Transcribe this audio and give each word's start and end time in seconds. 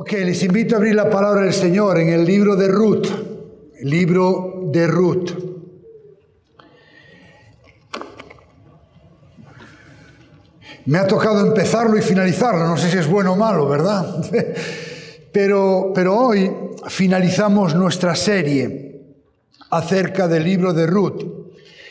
Ok, 0.00 0.12
les 0.12 0.44
invito 0.44 0.76
a 0.76 0.78
abrir 0.78 0.94
la 0.94 1.10
palabra 1.10 1.40
del 1.42 1.52
Señor 1.52 1.98
en 1.98 2.10
el 2.10 2.24
libro 2.24 2.54
de 2.54 2.68
Ruth. 2.68 3.08
El 3.80 3.90
libro 3.90 4.62
de 4.66 4.86
Ruth. 4.86 5.30
Me 10.86 10.98
ha 10.98 11.06
tocado 11.08 11.44
empezarlo 11.44 11.98
y 11.98 12.02
finalizarlo, 12.02 12.64
no 12.64 12.76
sé 12.76 12.92
si 12.92 12.96
es 12.96 13.08
bueno 13.08 13.32
o 13.32 13.36
malo, 13.36 13.68
¿verdad? 13.68 14.24
Pero, 15.32 15.90
pero 15.92 16.16
hoy 16.16 16.48
finalizamos 16.86 17.74
nuestra 17.74 18.14
serie 18.14 19.02
acerca 19.70 20.28
del 20.28 20.44
libro 20.44 20.72
de 20.72 20.86
Ruth. 20.86 21.24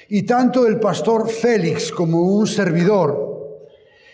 Y 0.07 0.23
tanto 0.23 0.65
el 0.65 0.79
pastor 0.79 1.29
Félix 1.29 1.91
como 1.91 2.21
un 2.21 2.47
servidor 2.47 3.67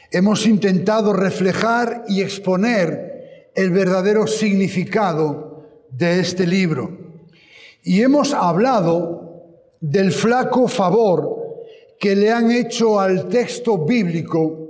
hemos 0.10 0.48
intentado 0.48 1.14
reflejar 1.14 2.06
y 2.08 2.22
exponer 2.22 3.13
el 3.56 3.72
verdadero 3.72 4.28
significado 4.28 5.66
de 5.90 6.20
este 6.20 6.48
libro. 6.48 6.98
Y 7.84 8.02
hemos 8.02 8.34
hablado 8.34 9.24
del 9.80 10.12
flaco 10.12 10.68
favor 10.68 11.44
que 12.00 12.16
le 12.16 12.32
han 12.32 12.52
hecho 12.52 13.00
al 13.00 13.28
texto 13.28 13.78
bíblico 13.78 14.64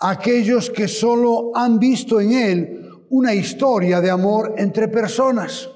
aquellos 0.00 0.70
que 0.70 0.88
solo 0.88 1.52
han 1.54 1.78
visto 1.78 2.20
en 2.20 2.32
él 2.32 2.90
una 3.10 3.34
historia 3.34 4.00
de 4.00 4.10
amor 4.10 4.54
entre 4.56 4.88
personas, 4.88 5.68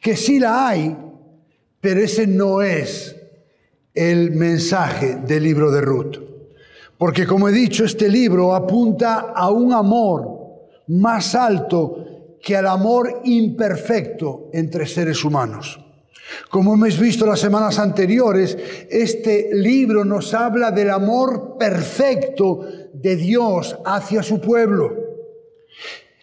que 0.00 0.16
sí 0.16 0.38
la 0.38 0.68
hay, 0.68 0.96
pero 1.80 2.00
ese 2.00 2.26
no 2.26 2.62
es 2.62 3.16
el 3.94 4.32
mensaje 4.32 5.16
del 5.16 5.44
libro 5.44 5.70
de 5.70 5.80
Ruth. 5.80 6.16
Porque 6.98 7.26
como 7.26 7.48
he 7.48 7.52
dicho, 7.52 7.84
este 7.84 8.08
libro 8.08 8.54
apunta 8.54 9.32
a 9.34 9.50
un 9.50 9.72
amor 9.72 10.33
más 10.88 11.34
alto 11.34 12.36
que 12.42 12.56
al 12.56 12.66
amor 12.66 13.22
imperfecto 13.24 14.50
entre 14.52 14.86
seres 14.86 15.24
humanos. 15.24 15.80
Como 16.50 16.74
hemos 16.74 16.98
visto 16.98 17.26
las 17.26 17.40
semanas 17.40 17.78
anteriores, 17.78 18.56
este 18.90 19.50
libro 19.52 20.04
nos 20.04 20.34
habla 20.34 20.70
del 20.70 20.90
amor 20.90 21.56
perfecto 21.58 22.66
de 22.92 23.16
Dios 23.16 23.78
hacia 23.84 24.22
su 24.22 24.40
pueblo. 24.40 24.94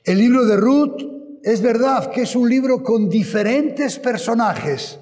El 0.03 0.17
libro 0.17 0.45
de 0.45 0.58
Ruth 0.58 1.02
es 1.44 1.61
verdad 1.61 2.11
que 2.11 2.22
es 2.22 2.35
un 2.35 2.50
libro 2.50 2.83
con 2.83 3.09
diferentes 3.09 4.00
personajes, 4.00 5.00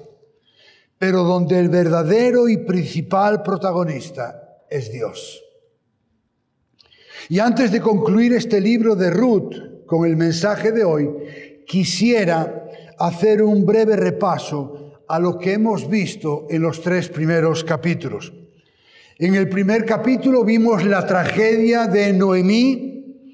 pero 0.98 1.24
donde 1.24 1.58
el 1.58 1.68
verdadero 1.68 2.48
y 2.48 2.58
principal 2.58 3.42
protagonista 3.42 4.64
es 4.68 4.92
Dios. 4.92 5.42
Y 7.28 7.38
antes 7.38 7.70
de 7.70 7.80
concluir 7.80 8.32
este 8.32 8.60
libro 8.60 8.96
de 8.96 9.10
Ruth 9.10 9.86
con 9.86 10.06
el 10.06 10.16
mensaje 10.16 10.72
de 10.72 10.84
hoy, 10.84 11.08
quisiera 11.66 12.66
hacer 12.98 13.42
un 13.42 13.64
breve 13.64 13.96
repaso 13.96 14.92
a 15.08 15.18
lo 15.18 15.38
que 15.38 15.54
hemos 15.54 15.88
visto 15.88 16.46
en 16.50 16.62
los 16.62 16.80
tres 16.80 17.08
primeros 17.08 17.64
capítulos. 17.64 18.32
En 19.18 19.34
el 19.34 19.48
primer 19.48 19.84
capítulo 19.84 20.44
vimos 20.44 20.84
la 20.84 21.06
tragedia 21.06 21.86
de 21.86 22.12
Noemí 22.12 23.26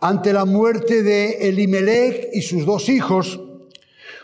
ante 0.00 0.32
la 0.32 0.44
muerte 0.44 1.02
de 1.02 1.48
Elimelech 1.48 2.28
y 2.32 2.42
sus 2.42 2.64
dos 2.64 2.88
hijos, 2.88 3.40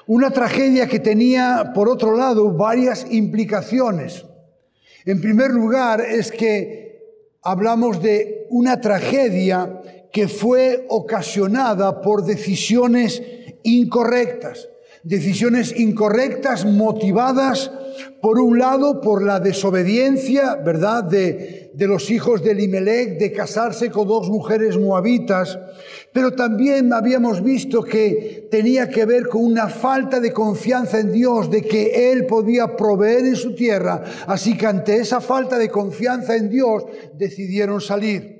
una 0.06 0.30
tragedia 0.30 0.88
que 0.88 1.00
tenía, 1.00 1.72
por 1.74 1.88
otro 1.88 2.16
lado, 2.16 2.52
varias 2.52 3.06
implicaciones. 3.10 4.24
En 5.04 5.20
primer 5.20 5.50
lugar, 5.50 6.00
es 6.00 6.32
que 6.32 6.87
hablamos 7.50 8.02
de 8.02 8.46
una 8.50 8.78
tragedia 8.78 9.80
que 10.12 10.28
fue 10.28 10.84
ocasionada 10.90 12.02
por 12.02 12.24
decisiones 12.24 13.22
incorrectas 13.62 14.68
decisiones 15.02 15.78
incorrectas 15.78 16.64
motivadas, 16.64 17.70
por 18.20 18.38
un 18.38 18.58
lado, 18.58 19.00
por 19.00 19.22
la 19.22 19.40
desobediencia, 19.40 20.56
¿verdad?, 20.56 21.04
de, 21.04 21.70
de 21.74 21.86
los 21.86 22.10
hijos 22.10 22.42
de 22.42 22.54
Limelec 22.54 23.18
de 23.18 23.30
casarse 23.30 23.90
con 23.90 24.08
dos 24.08 24.28
mujeres 24.28 24.76
moabitas, 24.76 25.58
pero 26.12 26.32
también 26.32 26.92
habíamos 26.92 27.42
visto 27.42 27.82
que 27.82 28.48
tenía 28.50 28.88
que 28.88 29.04
ver 29.04 29.28
con 29.28 29.44
una 29.44 29.68
falta 29.68 30.18
de 30.18 30.32
confianza 30.32 30.98
en 30.98 31.12
Dios, 31.12 31.50
de 31.50 31.62
que 31.62 32.10
Él 32.10 32.26
podía 32.26 32.76
proveer 32.76 33.26
en 33.26 33.36
su 33.36 33.54
tierra, 33.54 34.02
así 34.26 34.56
que 34.56 34.66
ante 34.66 34.96
esa 34.96 35.20
falta 35.20 35.56
de 35.58 35.68
confianza 35.68 36.34
en 36.34 36.50
Dios 36.50 36.84
decidieron 37.14 37.80
salir. 37.80 38.38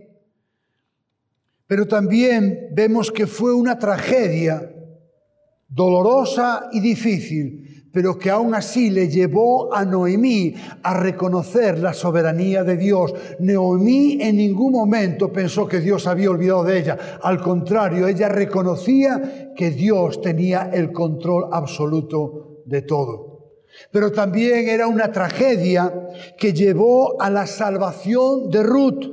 Pero 1.69 1.86
también 1.86 2.70
vemos 2.72 3.12
que 3.12 3.26
fue 3.26 3.52
una 3.52 3.78
tragedia 3.78 4.72
dolorosa 5.68 6.68
y 6.72 6.80
difícil, 6.80 7.90
pero 7.92 8.18
que 8.18 8.30
aún 8.30 8.54
así 8.54 8.90
le 8.90 9.08
llevó 9.08 9.74
a 9.74 9.84
Noemí 9.84 10.54
a 10.82 10.94
reconocer 10.94 11.78
la 11.78 11.92
soberanía 11.92 12.64
de 12.64 12.76
Dios. 12.76 13.14
Noemí 13.40 14.18
en 14.20 14.36
ningún 14.36 14.72
momento 14.72 15.32
pensó 15.32 15.66
que 15.66 15.80
Dios 15.80 16.06
había 16.06 16.30
olvidado 16.30 16.64
de 16.64 16.78
ella. 16.78 16.98
Al 17.22 17.40
contrario, 17.40 18.06
ella 18.06 18.28
reconocía 18.28 19.52
que 19.56 19.70
Dios 19.70 20.20
tenía 20.20 20.70
el 20.72 20.92
control 20.92 21.48
absoluto 21.52 22.62
de 22.66 22.82
todo. 22.82 23.28
Pero 23.90 24.12
también 24.12 24.68
era 24.68 24.86
una 24.86 25.12
tragedia 25.12 25.92
que 26.38 26.52
llevó 26.52 27.20
a 27.20 27.30
la 27.30 27.46
salvación 27.46 28.50
de 28.50 28.62
Ruth. 28.62 29.04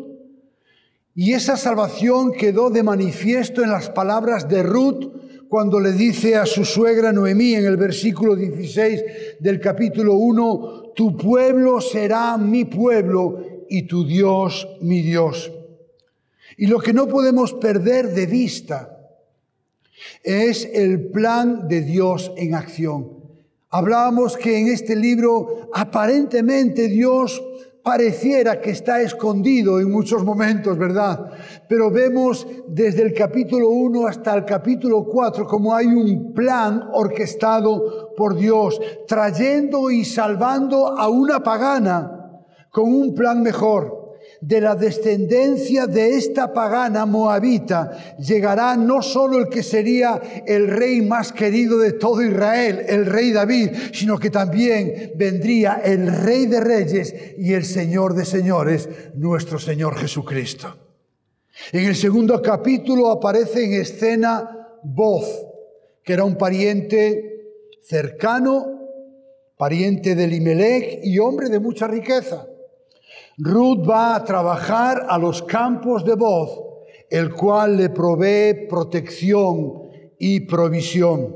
Y 1.13 1.33
esa 1.33 1.55
salvación 1.55 2.33
quedó 2.33 2.69
de 2.69 2.83
manifiesto 2.83 3.63
en 3.63 3.71
las 3.71 3.89
palabras 3.89 4.49
de 4.49 4.63
Ruth 4.63 5.24
cuando 5.55 5.79
le 5.79 5.93
dice 5.93 6.35
a 6.35 6.45
su 6.45 6.65
suegra 6.65 7.13
Noemí 7.13 7.53
en 7.53 7.63
el 7.63 7.77
versículo 7.77 8.35
16 8.35 9.03
del 9.39 9.61
capítulo 9.61 10.15
1, 10.15 10.91
tu 10.93 11.15
pueblo 11.15 11.79
será 11.79 12.37
mi 12.37 12.65
pueblo 12.65 13.63
y 13.69 13.83
tu 13.83 14.05
Dios 14.05 14.67
mi 14.81 15.01
Dios. 15.01 15.49
Y 16.57 16.67
lo 16.67 16.79
que 16.79 16.91
no 16.91 17.07
podemos 17.07 17.53
perder 17.53 18.09
de 18.13 18.25
vista 18.25 18.99
es 20.21 20.69
el 20.73 21.09
plan 21.11 21.69
de 21.69 21.83
Dios 21.83 22.33
en 22.35 22.53
acción. 22.53 23.13
Hablábamos 23.69 24.35
que 24.35 24.59
en 24.59 24.67
este 24.67 24.93
libro 24.93 25.69
aparentemente 25.73 26.89
Dios 26.89 27.41
pareciera 27.85 28.59
que 28.59 28.71
está 28.71 28.99
escondido 28.99 29.79
en 29.79 29.91
muchos 29.91 30.23
momentos, 30.23 30.75
¿verdad? 30.75 31.29
Pero 31.69 31.91
vemos 31.91 32.47
desde 32.67 33.03
el 33.03 33.13
capítulo 33.13 33.69
1 33.69 34.07
hasta 34.07 34.33
el 34.33 34.43
capítulo 34.43 35.05
4 35.05 35.45
como 35.45 35.75
hay 35.75 35.85
un 35.85 36.33
plan 36.33 36.89
orquestado 36.93 38.15
por 38.17 38.35
Dios, 38.35 38.81
trayendo 39.07 39.91
y 39.91 40.03
salvando 40.03 40.97
a 40.97 41.07
una 41.09 41.43
pagana 41.43 42.41
con 42.71 42.91
un 42.91 43.13
plan 43.13 43.43
mejor 43.43 44.04
de 44.41 44.61
la 44.61 44.75
descendencia 44.75 45.87
de 45.87 46.17
esta 46.17 46.53
pagana 46.53 47.05
moabita 47.05 48.15
llegará 48.17 48.75
no 48.75 49.01
solo 49.01 49.39
el 49.39 49.49
que 49.49 49.63
sería 49.63 50.21
el 50.45 50.67
rey 50.67 51.01
más 51.01 51.31
querido 51.31 51.79
de 51.79 51.93
todo 51.93 52.21
Israel, 52.21 52.83
el 52.87 53.05
rey 53.05 53.31
David, 53.31 53.69
sino 53.93 54.17
que 54.17 54.29
también 54.29 55.13
vendría 55.15 55.81
el 55.83 56.07
rey 56.07 56.45
de 56.45 56.59
reyes 56.59 57.15
y 57.37 57.53
el 57.53 57.65
señor 57.65 58.13
de 58.13 58.25
señores, 58.25 58.89
nuestro 59.15 59.59
Señor 59.59 59.95
Jesucristo. 59.95 60.75
En 61.71 61.85
el 61.85 61.95
segundo 61.95 62.41
capítulo 62.41 63.09
aparece 63.09 63.63
en 63.63 63.81
escena 63.81 64.51
Voz, 64.83 65.25
que 66.03 66.13
era 66.13 66.23
un 66.23 66.37
pariente 66.37 67.79
cercano, 67.81 68.75
pariente 69.57 70.15
de 70.15 70.27
Limelech 70.27 70.99
y 71.03 71.17
hombre 71.17 71.49
de 71.49 71.59
mucha 71.59 71.87
riqueza. 71.87 72.47
Ruth 73.37 73.87
va 73.87 74.15
a 74.15 74.23
trabajar 74.23 75.07
a 75.09 75.17
los 75.17 75.43
campos 75.43 76.05
de 76.05 76.15
voz, 76.15 76.57
el 77.09 77.33
cual 77.33 77.75
le 77.75 77.89
provee 77.89 78.67
protección 78.69 79.89
y 80.17 80.41
provisión. 80.41 81.35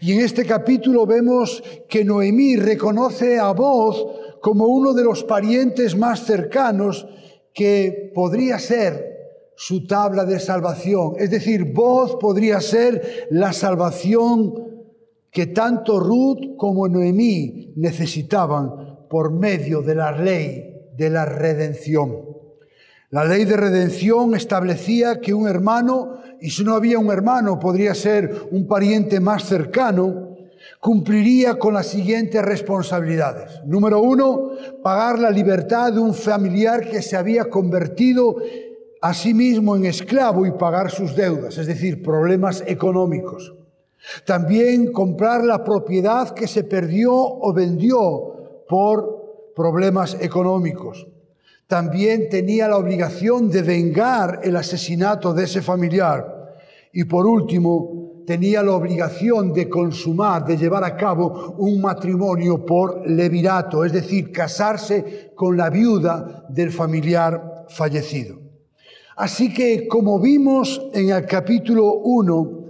Y 0.00 0.12
en 0.14 0.20
este 0.22 0.44
capítulo 0.44 1.06
vemos 1.06 1.62
que 1.88 2.04
Noemí 2.04 2.56
reconoce 2.56 3.38
a 3.38 3.52
voz 3.52 4.04
como 4.40 4.66
uno 4.66 4.92
de 4.92 5.04
los 5.04 5.22
parientes 5.22 5.96
más 5.96 6.24
cercanos 6.24 7.06
que 7.54 8.10
podría 8.12 8.58
ser 8.58 9.14
su 9.54 9.86
tabla 9.86 10.24
de 10.24 10.40
salvación. 10.40 11.14
Es 11.16 11.30
decir, 11.30 11.72
voz 11.72 12.16
podría 12.16 12.60
ser 12.60 13.28
la 13.30 13.52
salvación 13.52 14.52
que 15.30 15.46
tanto 15.46 16.00
Ruth 16.00 16.56
como 16.56 16.88
Noemí 16.88 17.72
necesitaban 17.76 19.06
por 19.08 19.32
medio 19.32 19.82
de 19.82 19.94
la 19.94 20.10
ley 20.10 20.75
de 20.96 21.10
la 21.10 21.24
redención. 21.24 22.36
La 23.10 23.24
ley 23.24 23.44
de 23.44 23.56
redención 23.56 24.34
establecía 24.34 25.20
que 25.20 25.32
un 25.32 25.46
hermano, 25.48 26.20
y 26.40 26.50
si 26.50 26.64
no 26.64 26.74
había 26.74 26.98
un 26.98 27.10
hermano, 27.10 27.58
podría 27.58 27.94
ser 27.94 28.48
un 28.50 28.66
pariente 28.66 29.20
más 29.20 29.44
cercano, 29.44 30.36
cumpliría 30.80 31.58
con 31.58 31.74
las 31.74 31.86
siguientes 31.86 32.42
responsabilidades. 32.42 33.60
Número 33.64 34.00
uno, 34.00 34.50
pagar 34.82 35.18
la 35.18 35.30
libertad 35.30 35.92
de 35.92 36.00
un 36.00 36.14
familiar 36.14 36.88
que 36.88 37.02
se 37.02 37.16
había 37.16 37.44
convertido 37.44 38.36
a 39.00 39.14
sí 39.14 39.34
mismo 39.34 39.76
en 39.76 39.86
esclavo 39.86 40.46
y 40.46 40.52
pagar 40.52 40.90
sus 40.90 41.14
deudas, 41.14 41.58
es 41.58 41.66
decir, 41.66 42.02
problemas 42.02 42.64
económicos. 42.66 43.54
También 44.24 44.92
comprar 44.92 45.44
la 45.44 45.62
propiedad 45.64 46.30
que 46.30 46.46
se 46.46 46.64
perdió 46.64 47.14
o 47.14 47.52
vendió 47.52 48.64
por 48.68 49.25
problemas 49.56 50.18
económicos. 50.20 51.08
También 51.66 52.28
tenía 52.28 52.68
la 52.68 52.76
obligación 52.76 53.50
de 53.50 53.62
vengar 53.62 54.40
el 54.44 54.54
asesinato 54.54 55.32
de 55.32 55.44
ese 55.44 55.62
familiar. 55.62 56.52
Y 56.92 57.04
por 57.04 57.26
último, 57.26 58.22
tenía 58.26 58.62
la 58.62 58.72
obligación 58.72 59.54
de 59.54 59.68
consumar, 59.68 60.44
de 60.44 60.58
llevar 60.58 60.84
a 60.84 60.94
cabo 60.94 61.54
un 61.58 61.80
matrimonio 61.80 62.66
por 62.66 63.08
levirato, 63.08 63.84
es 63.84 63.92
decir, 63.92 64.30
casarse 64.30 65.32
con 65.34 65.56
la 65.56 65.70
viuda 65.70 66.44
del 66.50 66.70
familiar 66.70 67.64
fallecido. 67.70 68.38
Así 69.16 69.54
que, 69.54 69.88
como 69.88 70.20
vimos 70.20 70.82
en 70.92 71.08
el 71.10 71.24
capítulo 71.24 71.94
1, 71.94 72.64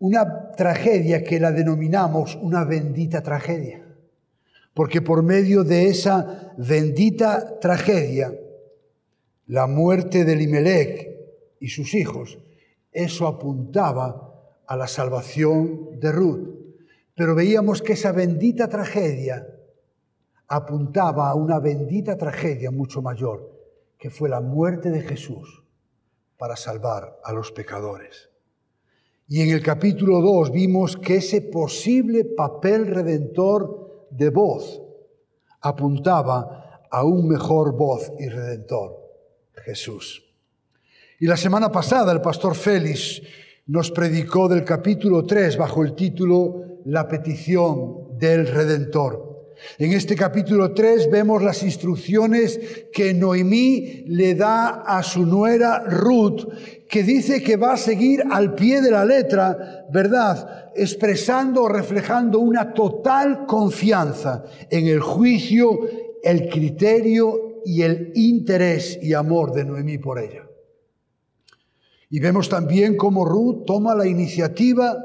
una 0.00 0.50
tragedia 0.50 1.24
que 1.24 1.40
la 1.40 1.50
denominamos 1.50 2.38
una 2.42 2.64
bendita 2.64 3.22
tragedia. 3.22 3.89
Porque 4.80 5.02
por 5.02 5.22
medio 5.22 5.62
de 5.62 5.88
esa 5.88 6.54
bendita 6.56 7.60
tragedia, 7.60 8.32
la 9.48 9.66
muerte 9.66 10.24
de 10.24 10.34
Limelec 10.34 11.18
y 11.60 11.68
sus 11.68 11.92
hijos, 11.92 12.38
eso 12.90 13.26
apuntaba 13.26 14.42
a 14.66 14.76
la 14.78 14.88
salvación 14.88 16.00
de 16.00 16.10
Ruth. 16.12 16.48
Pero 17.14 17.34
veíamos 17.34 17.82
que 17.82 17.92
esa 17.92 18.12
bendita 18.12 18.70
tragedia 18.70 19.46
apuntaba 20.48 21.28
a 21.28 21.34
una 21.34 21.58
bendita 21.58 22.16
tragedia 22.16 22.70
mucho 22.70 23.02
mayor, 23.02 23.52
que 23.98 24.08
fue 24.08 24.30
la 24.30 24.40
muerte 24.40 24.88
de 24.88 25.02
Jesús 25.02 25.62
para 26.38 26.56
salvar 26.56 27.20
a 27.22 27.34
los 27.34 27.52
pecadores. 27.52 28.30
Y 29.28 29.42
en 29.42 29.50
el 29.50 29.62
capítulo 29.62 30.22
2 30.22 30.50
vimos 30.52 30.96
que 30.96 31.16
ese 31.16 31.42
posible 31.42 32.24
papel 32.24 32.86
redentor 32.86 33.89
de 34.10 34.30
voz 34.30 34.80
apuntaba 35.60 36.80
a 36.90 37.04
un 37.04 37.28
mejor 37.28 37.76
voz 37.76 38.12
y 38.18 38.28
redentor, 38.28 38.96
Jesús. 39.64 40.24
Y 41.18 41.26
la 41.26 41.36
semana 41.36 41.70
pasada 41.70 42.12
el 42.12 42.20
pastor 42.20 42.54
Félix 42.54 43.22
nos 43.66 43.90
predicó 43.90 44.48
del 44.48 44.64
capítulo 44.64 45.24
3 45.24 45.56
bajo 45.56 45.84
el 45.84 45.94
título 45.94 46.80
La 46.86 47.06
petición 47.06 48.18
del 48.18 48.46
Redentor. 48.46 49.29
En 49.78 49.92
este 49.92 50.14
capítulo 50.14 50.72
3 50.72 51.10
vemos 51.10 51.42
las 51.42 51.62
instrucciones 51.62 52.60
que 52.92 53.14
Noemí 53.14 54.04
le 54.06 54.34
da 54.34 54.82
a 54.82 55.02
su 55.02 55.24
nuera 55.24 55.84
Ruth, 55.84 56.46
que 56.88 57.02
dice 57.02 57.42
que 57.42 57.56
va 57.56 57.74
a 57.74 57.78
seguir 57.78 58.22
al 58.30 58.54
pie 58.54 58.80
de 58.80 58.90
la 58.90 59.04
letra, 59.04 59.86
¿verdad? 59.92 60.70
Expresando 60.74 61.62
o 61.62 61.68
reflejando 61.68 62.38
una 62.38 62.72
total 62.72 63.46
confianza 63.46 64.44
en 64.70 64.86
el 64.86 65.00
juicio, 65.00 65.80
el 66.22 66.48
criterio 66.48 67.60
y 67.64 67.82
el 67.82 68.12
interés 68.14 68.98
y 69.02 69.14
amor 69.14 69.52
de 69.52 69.64
Noemí 69.64 69.98
por 69.98 70.18
ella. 70.18 70.46
Y 72.08 72.18
vemos 72.18 72.48
también 72.48 72.96
cómo 72.96 73.24
Ruth 73.24 73.64
toma 73.66 73.94
la 73.94 74.06
iniciativa 74.06 74.96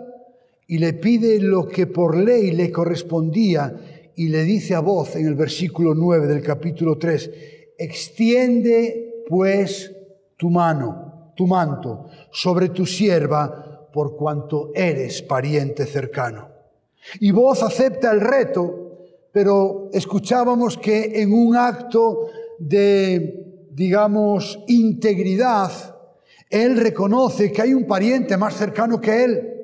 y 0.68 0.80
le 0.80 0.94
pide 0.94 1.40
lo 1.40 1.68
que 1.68 1.86
por 1.86 2.18
ley 2.18 2.52
le 2.52 2.72
correspondía 2.72 3.95
y 4.16 4.30
le 4.30 4.44
dice 4.44 4.76
a 4.76 4.80
voz 4.80 5.16
en 5.16 5.28
el 5.28 5.36
versículo 5.36 5.94
9 5.94 6.28
del 6.28 6.42
capítulo 6.42 6.98
3, 6.98 7.32
extiende 7.78 9.24
pues 9.28 9.94
tu 10.38 10.50
mano, 10.50 11.34
tu 11.36 11.48
manto, 11.48 12.06
sobre 12.32 12.70
tu 12.70 12.86
sierva, 12.86 13.90
por 13.92 14.16
cuanto 14.16 14.72
eres 14.74 15.22
pariente 15.22 15.86
cercano. 15.86 16.50
Y 17.20 17.32
voz 17.32 17.64
acepta 17.64 18.12
el 18.12 18.22
reto, 18.22 18.98
pero 19.32 19.90
escuchábamos 19.94 20.78
que 20.78 21.22
en 21.22 21.34
un 21.34 21.56
acto 21.56 22.28
de, 22.60 23.68
digamos, 23.72 24.60
integridad, 24.68 25.72
él 26.50 26.78
reconoce 26.78 27.52
que 27.52 27.62
hay 27.62 27.74
un 27.74 27.86
pariente 27.86 28.38
más 28.38 28.56
cercano 28.56 29.00
que 29.00 29.24
él 29.24 29.55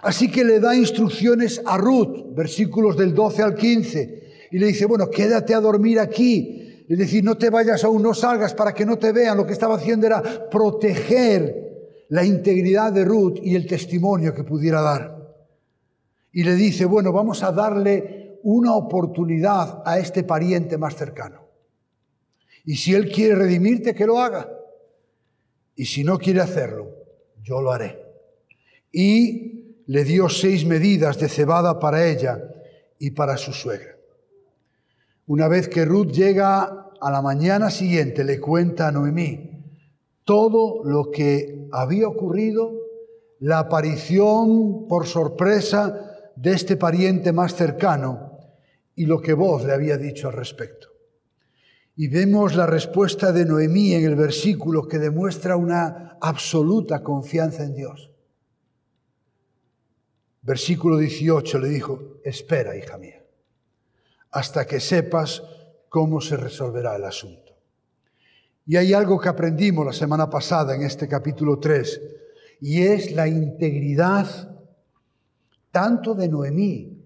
Así 0.00 0.30
que 0.30 0.44
le 0.44 0.60
da 0.60 0.74
instrucciones 0.74 1.60
a 1.66 1.76
Ruth, 1.76 2.34
versículos 2.34 2.96
del 2.96 3.14
12 3.14 3.42
al 3.42 3.54
15, 3.54 4.22
y 4.50 4.58
le 4.58 4.66
dice, 4.66 4.86
bueno, 4.86 5.10
quédate 5.10 5.54
a 5.54 5.60
dormir 5.60 5.98
aquí. 6.00 6.84
Es 6.88 6.98
decir, 6.98 7.22
no 7.24 7.36
te 7.36 7.50
vayas 7.50 7.84
aún, 7.84 8.02
no 8.02 8.14
salgas 8.14 8.54
para 8.54 8.72
que 8.72 8.86
no 8.86 8.98
te 8.98 9.12
vean. 9.12 9.36
Lo 9.36 9.46
que 9.46 9.52
estaba 9.52 9.76
haciendo 9.76 10.06
era 10.06 10.48
proteger 10.50 12.04
la 12.08 12.24
integridad 12.24 12.92
de 12.92 13.04
Ruth 13.04 13.38
y 13.42 13.54
el 13.54 13.66
testimonio 13.66 14.34
que 14.34 14.44
pudiera 14.44 14.80
dar. 14.82 15.34
Y 16.32 16.44
le 16.44 16.54
dice, 16.54 16.84
bueno, 16.84 17.12
vamos 17.12 17.42
a 17.42 17.52
darle 17.52 18.38
una 18.42 18.74
oportunidad 18.74 19.82
a 19.84 19.98
este 19.98 20.24
pariente 20.24 20.76
más 20.78 20.96
cercano. 20.96 21.40
Y 22.64 22.76
si 22.76 22.94
él 22.94 23.10
quiere 23.10 23.34
redimirte, 23.34 23.94
que 23.94 24.06
lo 24.06 24.20
haga. 24.20 24.50
Y 25.74 25.86
si 25.86 26.04
no 26.04 26.18
quiere 26.18 26.40
hacerlo, 26.40 26.90
yo 27.42 27.60
lo 27.60 27.72
haré. 27.72 27.98
Y 28.92 29.61
le 29.92 30.04
dio 30.04 30.30
seis 30.30 30.64
medidas 30.64 31.18
de 31.18 31.28
cebada 31.28 31.78
para 31.78 32.06
ella 32.06 32.42
y 32.98 33.10
para 33.10 33.36
su 33.36 33.52
suegra. 33.52 33.94
Una 35.26 35.48
vez 35.48 35.68
que 35.68 35.84
Ruth 35.84 36.12
llega 36.12 36.88
a 36.98 37.10
la 37.10 37.20
mañana 37.20 37.70
siguiente, 37.70 38.24
le 38.24 38.40
cuenta 38.40 38.88
a 38.88 38.92
Noemí 38.92 39.50
todo 40.24 40.82
lo 40.82 41.10
que 41.10 41.68
había 41.72 42.08
ocurrido, 42.08 42.72
la 43.40 43.58
aparición 43.58 44.88
por 44.88 45.06
sorpresa 45.06 46.30
de 46.36 46.52
este 46.52 46.78
pariente 46.78 47.30
más 47.30 47.54
cercano 47.54 48.38
y 48.96 49.04
lo 49.04 49.20
que 49.20 49.34
vos 49.34 49.62
le 49.62 49.74
había 49.74 49.98
dicho 49.98 50.28
al 50.28 50.34
respecto. 50.34 50.88
Y 51.96 52.08
vemos 52.08 52.56
la 52.56 52.64
respuesta 52.64 53.30
de 53.30 53.44
Noemí 53.44 53.92
en 53.92 54.06
el 54.06 54.16
versículo 54.16 54.88
que 54.88 54.98
demuestra 54.98 55.56
una 55.56 56.16
absoluta 56.18 57.02
confianza 57.02 57.62
en 57.64 57.74
Dios. 57.74 58.11
Versículo 60.42 60.98
18 60.98 61.58
le 61.60 61.68
dijo, 61.68 62.18
espera, 62.24 62.76
hija 62.76 62.98
mía, 62.98 63.24
hasta 64.32 64.66
que 64.66 64.80
sepas 64.80 65.42
cómo 65.88 66.20
se 66.20 66.36
resolverá 66.36 66.96
el 66.96 67.04
asunto. 67.04 67.52
Y 68.66 68.76
hay 68.76 68.92
algo 68.92 69.20
que 69.20 69.28
aprendimos 69.28 69.86
la 69.86 69.92
semana 69.92 70.28
pasada 70.28 70.74
en 70.74 70.82
este 70.82 71.06
capítulo 71.06 71.60
3, 71.60 72.00
y 72.60 72.82
es 72.82 73.12
la 73.12 73.28
integridad 73.28 74.26
tanto 75.70 76.14
de 76.14 76.28
Noemí 76.28 76.98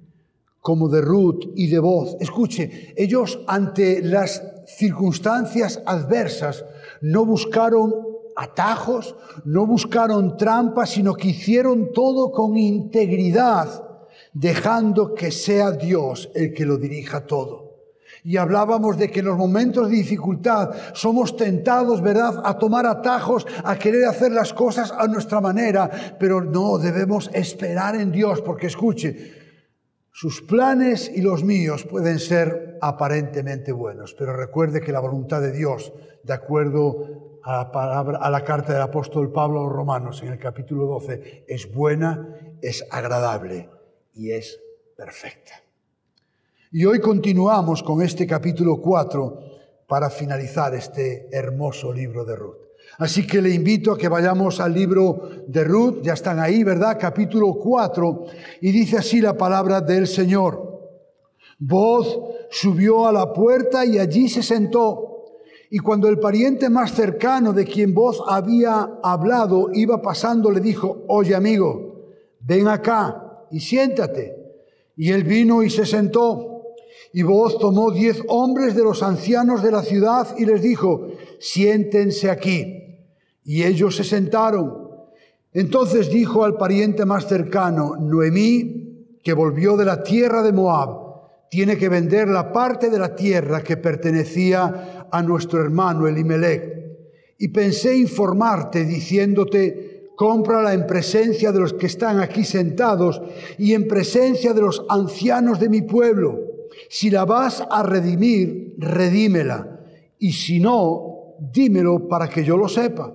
como 0.60 0.88
de 0.88 1.00
Ruth 1.00 1.52
y 1.54 1.68
de 1.68 1.78
Voz. 1.78 2.16
Escuche, 2.20 2.94
ellos 2.96 3.38
ante 3.46 4.02
las 4.02 4.42
circunstancias 4.66 5.82
adversas 5.86 6.64
no 7.00 7.24
buscaron 7.24 8.15
atajos, 8.36 9.16
no 9.44 9.66
buscaron 9.66 10.36
trampas, 10.36 10.90
sino 10.90 11.14
que 11.14 11.28
hicieron 11.28 11.92
todo 11.92 12.30
con 12.30 12.56
integridad, 12.56 13.82
dejando 14.32 15.14
que 15.14 15.30
sea 15.30 15.72
Dios 15.72 16.30
el 16.34 16.52
que 16.52 16.66
lo 16.66 16.76
dirija 16.76 17.26
todo. 17.26 17.66
Y 18.22 18.36
hablábamos 18.36 18.98
de 18.98 19.10
que 19.10 19.20
en 19.20 19.26
los 19.26 19.38
momentos 19.38 19.88
de 19.88 19.96
dificultad 19.96 20.70
somos 20.94 21.36
tentados, 21.36 22.02
¿verdad?, 22.02 22.42
a 22.44 22.58
tomar 22.58 22.84
atajos, 22.84 23.46
a 23.64 23.78
querer 23.78 24.04
hacer 24.04 24.32
las 24.32 24.52
cosas 24.52 24.92
a 24.92 25.06
nuestra 25.06 25.40
manera, 25.40 26.16
pero 26.18 26.42
no, 26.42 26.76
debemos 26.78 27.30
esperar 27.32 27.94
en 27.94 28.10
Dios, 28.10 28.42
porque 28.42 28.66
escuche, 28.66 29.32
sus 30.12 30.42
planes 30.42 31.10
y 31.14 31.20
los 31.20 31.44
míos 31.44 31.84
pueden 31.84 32.18
ser 32.18 32.78
aparentemente 32.80 33.70
buenos, 33.70 34.14
pero 34.18 34.36
recuerde 34.36 34.80
que 34.80 34.92
la 34.92 35.00
voluntad 35.00 35.40
de 35.40 35.52
Dios, 35.52 35.92
de 36.22 36.32
acuerdo 36.32 37.25
a 37.46 38.28
la, 38.30 38.44
carta 38.44 38.72
del 38.72 38.82
apóstol 38.82 39.30
Pablo 39.30 39.60
a 39.60 39.64
los 39.64 39.72
romanos 39.72 40.20
en 40.22 40.32
el 40.32 40.38
capítulo 40.38 40.86
12 40.86 41.44
es 41.46 41.72
buena, 41.72 42.56
es 42.60 42.84
agradable 42.90 43.70
y 44.14 44.32
es 44.32 44.60
perfecta. 44.96 45.52
Y 46.72 46.84
hoy 46.86 46.98
continuamos 46.98 47.84
con 47.84 48.02
este 48.02 48.26
capítulo 48.26 48.80
4 48.80 49.40
para 49.86 50.10
finalizar 50.10 50.74
este 50.74 51.28
hermoso 51.30 51.92
libro 51.92 52.24
de 52.24 52.34
Ruth. 52.34 52.56
Así 52.98 53.24
que 53.24 53.40
le 53.40 53.50
invito 53.50 53.92
a 53.92 53.98
que 53.98 54.08
vayamos 54.08 54.58
al 54.58 54.74
libro 54.74 55.30
de 55.46 55.62
Ruth, 55.62 56.02
ya 56.02 56.14
están 56.14 56.40
ahí, 56.40 56.64
¿verdad? 56.64 56.98
Capítulo 57.00 57.54
4, 57.62 58.24
y 58.60 58.72
dice 58.72 58.96
así 58.96 59.20
la 59.20 59.36
palabra 59.36 59.80
del 59.80 60.08
Señor. 60.08 60.80
Voz 61.60 62.18
subió 62.50 63.06
a 63.06 63.12
la 63.12 63.32
puerta 63.32 63.84
y 63.84 64.00
allí 64.00 64.28
se 64.28 64.42
sentó. 64.42 65.15
Y 65.70 65.78
cuando 65.78 66.08
el 66.08 66.18
pariente 66.18 66.70
más 66.70 66.92
cercano 66.92 67.52
de 67.52 67.64
quien 67.64 67.92
vos 67.92 68.22
había 68.28 68.98
hablado 69.02 69.70
iba 69.72 70.00
pasando, 70.00 70.50
le 70.50 70.60
dijo, 70.60 71.04
oye 71.08 71.34
amigo, 71.34 72.12
ven 72.40 72.68
acá 72.68 73.46
y 73.50 73.60
siéntate. 73.60 74.36
Y 74.96 75.10
él 75.10 75.24
vino 75.24 75.62
y 75.62 75.70
se 75.70 75.84
sentó. 75.84 76.62
Y 77.12 77.22
vos 77.22 77.58
tomó 77.58 77.90
diez 77.90 78.22
hombres 78.28 78.74
de 78.74 78.84
los 78.84 79.02
ancianos 79.02 79.62
de 79.62 79.72
la 79.72 79.82
ciudad 79.82 80.36
y 80.38 80.44
les 80.44 80.62
dijo, 80.62 81.08
siéntense 81.40 82.30
aquí. 82.30 83.00
Y 83.44 83.64
ellos 83.64 83.96
se 83.96 84.04
sentaron. 84.04 84.86
Entonces 85.52 86.10
dijo 86.10 86.44
al 86.44 86.56
pariente 86.56 87.04
más 87.04 87.26
cercano, 87.26 87.96
Noemí, 87.96 89.18
que 89.22 89.32
volvió 89.32 89.76
de 89.76 89.84
la 89.84 90.02
tierra 90.02 90.42
de 90.42 90.52
Moab, 90.52 91.05
tiene 91.50 91.76
que 91.76 91.88
vender 91.88 92.28
la 92.28 92.52
parte 92.52 92.90
de 92.90 92.98
la 92.98 93.14
tierra 93.14 93.62
que 93.62 93.76
pertenecía 93.76 95.06
a 95.10 95.22
nuestro 95.22 95.60
hermano 95.60 96.06
Elimelech. 96.06 96.74
Y 97.38 97.48
pensé 97.48 97.96
informarte 97.96 98.84
diciéndote, 98.84 100.10
cómprala 100.16 100.72
en 100.72 100.86
presencia 100.86 101.52
de 101.52 101.60
los 101.60 101.74
que 101.74 101.86
están 101.86 102.20
aquí 102.20 102.44
sentados 102.44 103.20
y 103.58 103.74
en 103.74 103.86
presencia 103.86 104.54
de 104.54 104.62
los 104.62 104.84
ancianos 104.88 105.60
de 105.60 105.68
mi 105.68 105.82
pueblo. 105.82 106.40
Si 106.88 107.10
la 107.10 107.24
vas 107.24 107.62
a 107.70 107.82
redimir, 107.82 108.74
redímela. 108.78 109.80
Y 110.18 110.32
si 110.32 110.58
no, 110.58 111.36
dímelo 111.38 112.08
para 112.08 112.28
que 112.28 112.42
yo 112.42 112.56
lo 112.56 112.68
sepa. 112.68 113.14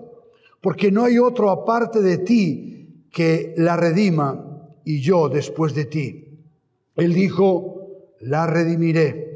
Porque 0.61 0.91
no 0.91 1.03
hay 1.03 1.17
otro 1.17 1.50
aparte 1.50 2.01
de 2.01 2.19
ti 2.19 3.07
que 3.11 3.53
la 3.57 3.75
redima 3.75 4.51
y 4.85 5.01
yo 5.01 5.27
después 5.27 5.73
de 5.73 5.85
ti. 5.85 6.27
Él 6.95 7.13
dijo, 7.13 7.80
la 8.21 8.47
redimiré. 8.47 9.31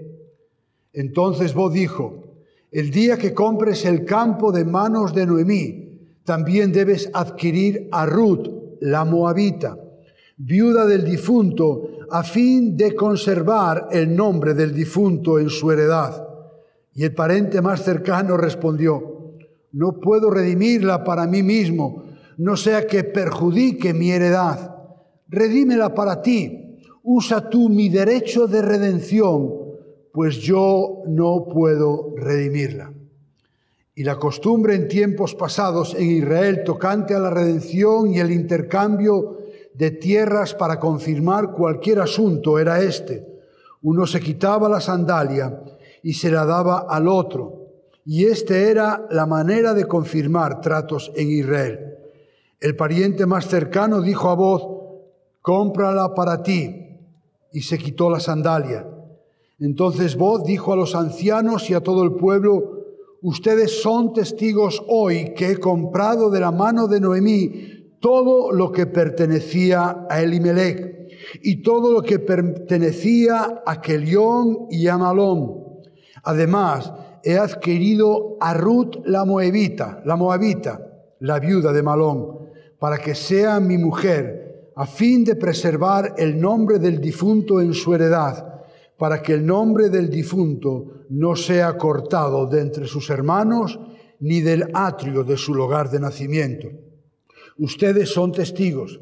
Entonces 0.94 1.54
vos 1.54 1.74
dijo, 1.74 2.24
el 2.72 2.92
día 2.92 3.18
que 3.18 3.34
compres 3.34 3.86
el 3.86 4.06
campo 4.06 4.52
de 4.52 4.66
manos 4.66 5.14
de 5.14 5.26
Noemí, 5.26 5.86
también 6.24 6.72
debes 6.72 7.10
adquirir 7.14 7.88
a 7.92 8.06
Ruth, 8.06 8.48
la 8.82 9.06
moabita, 9.06 9.78
viuda 10.38 10.86
del 10.86 11.06
difunto, 11.06 11.90
a 12.10 12.24
fin 12.24 12.76
de 12.76 12.96
conservar 12.96 13.88
el 13.92 14.16
nombre 14.16 14.54
del 14.54 14.74
difunto 14.74 15.40
en 15.40 15.50
su 15.50 15.72
heredad. 15.72 16.28
Y 16.94 17.04
el 17.04 17.14
pariente 17.14 17.62
más 17.62 17.84
cercano 17.84 18.38
respondió, 18.38 19.36
no 19.72 20.00
puedo 20.00 20.30
redimirla 20.30 21.04
para 21.04 21.28
mí 21.28 21.44
mismo, 21.44 22.06
no 22.38 22.58
sea 22.58 22.88
que 22.88 23.04
perjudique 23.04 23.94
mi 23.94 24.12
heredad. 24.12 24.76
Redímela 25.28 25.94
para 25.94 26.22
ti 26.22 26.65
usa 27.06 27.50
tú 27.50 27.70
mi 27.70 27.90
derecho 27.90 28.48
de 28.48 28.62
redención, 28.62 29.54
pues 30.12 30.38
yo 30.38 31.04
no 31.08 31.46
puedo 31.46 32.14
redimirla. 32.18 32.92
Y 33.94 34.04
la 34.04 34.18
costumbre 34.18 34.76
en 34.76 34.88
tiempos 34.88 35.36
pasados 35.36 35.94
en 35.94 36.10
Israel 36.10 36.64
tocante 36.66 37.14
a 37.14 37.20
la 37.20 37.30
redención 37.30 38.12
y 38.12 38.20
el 38.20 38.32
intercambio 38.32 39.38
de 39.74 39.92
tierras 39.92 40.54
para 40.56 40.80
confirmar 40.80 41.52
cualquier 41.52 42.00
asunto 42.00 42.60
era 42.60 42.82
este. 42.82 43.26
Uno 43.84 44.08
se 44.08 44.20
quitaba 44.20 44.68
la 44.68 44.82
sandalia 44.82 45.62
y 46.02 46.14
se 46.14 46.32
la 46.32 46.46
daba 46.46 46.88
al 46.90 47.08
otro. 47.08 47.68
Y 48.04 48.26
esta 48.26 48.58
era 48.58 49.06
la 49.12 49.26
manera 49.26 49.74
de 49.74 49.86
confirmar 49.86 50.60
tratos 50.60 51.12
en 51.16 51.30
Israel. 51.30 51.98
El 52.60 52.76
pariente 52.76 53.26
más 53.26 53.48
cercano 53.48 54.02
dijo 54.02 54.30
a 54.30 54.36
voz, 54.36 54.68
cómprala 55.42 56.16
para 56.16 56.42
ti 56.42 56.85
y 57.56 57.62
se 57.62 57.78
quitó 57.78 58.10
la 58.10 58.20
sandalia. 58.20 58.86
Entonces 59.60 60.18
vos 60.18 60.44
dijo 60.44 60.74
a 60.74 60.76
los 60.76 60.94
ancianos 60.94 61.70
y 61.70 61.74
a 61.74 61.80
todo 61.80 62.04
el 62.04 62.16
pueblo, 62.16 62.84
ustedes 63.22 63.82
son 63.82 64.12
testigos 64.12 64.84
hoy 64.90 65.34
que 65.34 65.52
he 65.52 65.58
comprado 65.58 66.30
de 66.30 66.42
la 66.42 66.52
mano 66.52 66.88
de 66.88 67.00
Noemí 67.00 67.98
todo 68.02 68.52
lo 68.52 68.74
que 68.74 68.88
pertenecía 68.88 70.06
a 70.10 70.22
Elimelech 70.22 71.08
y 71.44 71.62
todo 71.62 71.94
lo 71.94 72.02
que 72.02 72.20
pertenecía 72.20 73.64
a 73.66 73.80
Kelión 73.80 74.68
y 74.70 74.88
a 74.90 74.98
Malón. 74.98 75.64
Además, 76.24 76.92
he 77.24 77.38
adquirido 77.38 78.36
a 78.42 78.54
Ruth 78.54 78.98
la 79.06 79.24
moabita, 79.24 80.02
la 80.04 80.18
moabita, 80.18 80.82
la 81.22 81.40
viuda 81.40 81.72
de 81.72 81.82
Malón, 81.82 82.50
para 82.80 82.98
que 82.98 83.16
sea 83.16 83.62
mi 83.62 83.78
mujer 83.78 84.45
a 84.76 84.86
fin 84.86 85.24
de 85.24 85.36
preservar 85.36 86.16
el 86.18 86.40
nombre 86.40 86.80
del 86.80 87.00
difunto 87.00 87.62
en 87.62 87.74
su 87.74 87.94
heredad, 87.94 88.64
para 88.98 89.22
que 89.22 89.34
el 89.34 89.46
nombre 89.46 89.90
del 89.90 90.10
difunto 90.10 91.06
no 91.10 91.36
sea 91.36 91.78
cortado 91.78 92.48
de 92.48 92.62
entre 92.62 92.86
sus 92.86 93.10
hermanos 93.10 93.80
ni 94.20 94.42
del 94.42 94.70
atrio 94.74 95.24
de 95.24 95.38
su 95.38 95.54
lugar 95.54 95.90
de 95.90 96.00
nacimiento. 96.00 96.68
Ustedes 97.58 98.10
son 98.10 98.32
testigos. 98.32 99.00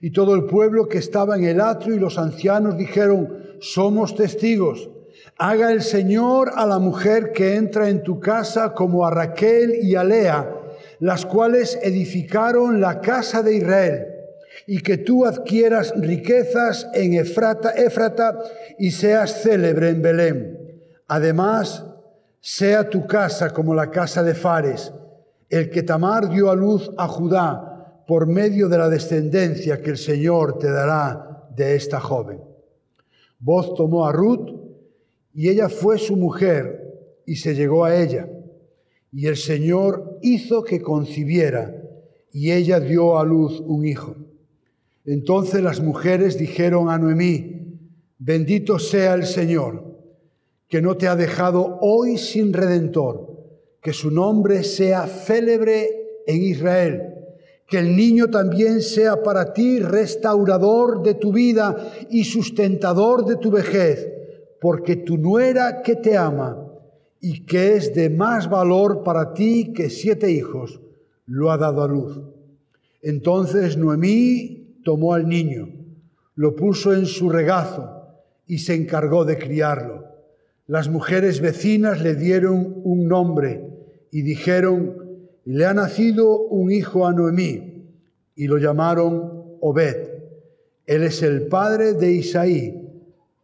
Y 0.00 0.10
todo 0.10 0.34
el 0.34 0.46
pueblo 0.46 0.88
que 0.88 0.98
estaba 0.98 1.36
en 1.36 1.44
el 1.44 1.60
atrio 1.60 1.94
y 1.94 2.00
los 2.00 2.18
ancianos 2.18 2.76
dijeron, 2.76 3.56
somos 3.60 4.16
testigos. 4.16 4.90
Haga 5.38 5.72
el 5.72 5.82
Señor 5.82 6.52
a 6.54 6.66
la 6.66 6.78
mujer 6.78 7.32
que 7.32 7.54
entra 7.56 7.88
en 7.88 8.02
tu 8.02 8.18
casa 8.18 8.74
como 8.74 9.06
a 9.06 9.10
Raquel 9.10 9.78
y 9.82 9.94
a 9.94 10.04
Lea, 10.04 10.50
las 11.00 11.24
cuales 11.24 11.78
edificaron 11.82 12.80
la 12.80 13.00
casa 13.00 13.42
de 13.42 13.56
Israel 13.56 14.11
y 14.66 14.80
que 14.80 14.98
tú 14.98 15.26
adquieras 15.26 15.92
riquezas 15.96 16.88
en 16.94 17.14
Efrata, 17.14 17.70
Éfrata 17.70 18.38
y 18.78 18.90
seas 18.90 19.42
célebre 19.42 19.90
en 19.90 20.02
Belén. 20.02 20.58
Además, 21.08 21.84
sea 22.40 22.88
tu 22.88 23.06
casa 23.06 23.50
como 23.50 23.74
la 23.74 23.90
casa 23.90 24.22
de 24.22 24.34
Fares, 24.34 24.92
el 25.48 25.70
que 25.70 25.82
Tamar 25.82 26.28
dio 26.28 26.50
a 26.50 26.56
luz 26.56 26.90
a 26.96 27.06
Judá 27.06 28.04
por 28.06 28.26
medio 28.26 28.68
de 28.68 28.78
la 28.78 28.88
descendencia 28.88 29.80
que 29.80 29.90
el 29.90 29.98
Señor 29.98 30.58
te 30.58 30.70
dará 30.70 31.46
de 31.54 31.76
esta 31.76 32.00
joven. 32.00 32.40
Vos 33.38 33.74
tomó 33.74 34.06
a 34.06 34.12
Ruth 34.12 34.50
y 35.34 35.48
ella 35.48 35.68
fue 35.68 35.98
su 35.98 36.16
mujer 36.16 37.20
y 37.26 37.36
se 37.36 37.54
llegó 37.54 37.84
a 37.84 37.96
ella. 37.96 38.28
Y 39.12 39.26
el 39.26 39.36
Señor 39.36 40.18
hizo 40.22 40.64
que 40.64 40.80
concibiera 40.80 41.74
y 42.32 42.52
ella 42.52 42.80
dio 42.80 43.18
a 43.18 43.24
luz 43.24 43.60
un 43.60 43.84
hijo. 43.86 44.16
Entonces 45.04 45.62
las 45.62 45.80
mujeres 45.80 46.38
dijeron 46.38 46.88
a 46.88 46.98
Noemí, 46.98 47.78
bendito 48.18 48.78
sea 48.78 49.14
el 49.14 49.26
Señor, 49.26 49.92
que 50.68 50.80
no 50.80 50.96
te 50.96 51.08
ha 51.08 51.16
dejado 51.16 51.78
hoy 51.80 52.18
sin 52.18 52.52
redentor, 52.52 53.32
que 53.80 53.92
su 53.92 54.10
nombre 54.10 54.62
sea 54.62 55.06
célebre 55.06 56.22
en 56.26 56.42
Israel, 56.42 57.02
que 57.66 57.78
el 57.78 57.96
niño 57.96 58.28
también 58.28 58.80
sea 58.80 59.22
para 59.22 59.52
ti 59.52 59.80
restaurador 59.80 61.02
de 61.02 61.14
tu 61.14 61.32
vida 61.32 61.92
y 62.10 62.24
sustentador 62.24 63.24
de 63.24 63.36
tu 63.36 63.50
vejez, 63.50 64.08
porque 64.60 64.96
tu 64.96 65.18
nuera 65.18 65.82
que 65.82 65.96
te 65.96 66.16
ama 66.16 66.68
y 67.20 67.44
que 67.44 67.74
es 67.74 67.92
de 67.94 68.08
más 68.08 68.48
valor 68.48 69.02
para 69.02 69.34
ti 69.34 69.72
que 69.72 69.90
siete 69.90 70.30
hijos, 70.30 70.80
lo 71.26 71.50
ha 71.50 71.56
dado 71.56 71.82
a 71.82 71.88
luz. 71.88 72.20
Entonces 73.00 73.76
Noemí 73.76 74.61
tomó 74.82 75.14
al 75.14 75.28
niño, 75.28 75.68
lo 76.34 76.56
puso 76.56 76.92
en 76.92 77.06
su 77.06 77.30
regazo 77.30 78.02
y 78.46 78.58
se 78.58 78.74
encargó 78.74 79.24
de 79.24 79.38
criarlo. 79.38 80.04
Las 80.66 80.88
mujeres 80.88 81.40
vecinas 81.40 82.02
le 82.02 82.14
dieron 82.14 82.80
un 82.84 83.06
nombre 83.08 83.68
y 84.10 84.22
dijeron, 84.22 85.02
le 85.44 85.66
ha 85.66 85.74
nacido 85.74 86.38
un 86.38 86.70
hijo 86.70 87.06
a 87.06 87.12
Noemí, 87.12 87.72
y 88.34 88.46
lo 88.46 88.58
llamaron 88.58 89.56
Obed. 89.60 90.08
Él 90.86 91.02
es 91.02 91.22
el 91.22 91.48
padre 91.48 91.94
de 91.94 92.12
Isaí, 92.12 92.88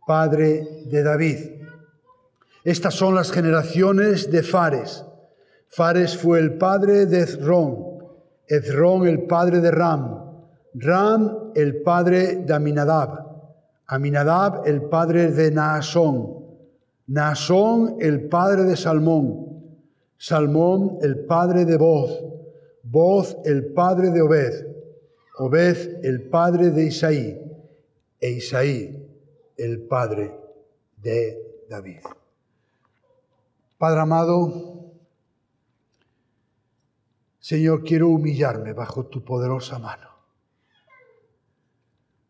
padre 0.07 0.85
de 0.87 1.03
David. 1.03 1.39
Estas 2.65 2.95
son 2.95 3.15
las 3.15 3.31
generaciones 3.33 4.31
de 4.31 4.43
Fares. 4.43 5.05
Fares 5.69 6.17
fue 6.17 6.39
el 6.39 6.55
padre 6.55 7.07
de 7.07 7.21
Ezrón, 7.21 7.85
Ezrón 8.47 9.07
el 9.07 9.23
padre 9.25 9.61
de 9.61 9.71
Ram, 9.71 10.28
Ram, 10.81 11.53
el 11.55 11.83
padre 11.83 12.37
de 12.37 12.55
Aminadab. 12.55 13.27
Aminadab, 13.87 14.67
el 14.67 14.83
padre 14.83 15.33
de 15.33 15.51
Naasón. 15.51 16.45
Naasón, 17.09 17.97
el 18.01 18.29
padre 18.29 18.65
de 18.65 18.77
Salmón. 18.77 19.75
Salmón, 20.17 20.99
el 21.03 21.25
padre 21.25 21.65
de 21.65 21.77
Boz. 21.77 22.23
Boz, 22.83 23.37
el 23.45 23.73
padre 23.73 24.11
de 24.11 24.23
Obed. 24.23 24.67
Obed, 25.39 26.05
el 26.05 26.29
padre 26.29 26.71
de 26.71 26.85
Isaí. 26.85 27.41
E 28.21 28.31
Isaí, 28.31 29.09
el 29.57 29.81
padre 29.83 30.33
de 30.97 31.65
David. 31.69 32.03
Padre 33.79 34.01
amado, 34.01 34.93
Señor, 37.41 37.83
quiero 37.85 38.09
humillarme 38.09 38.73
bajo 38.73 39.07
tu 39.07 39.25
poderosa 39.25 39.79
mano 39.79 40.08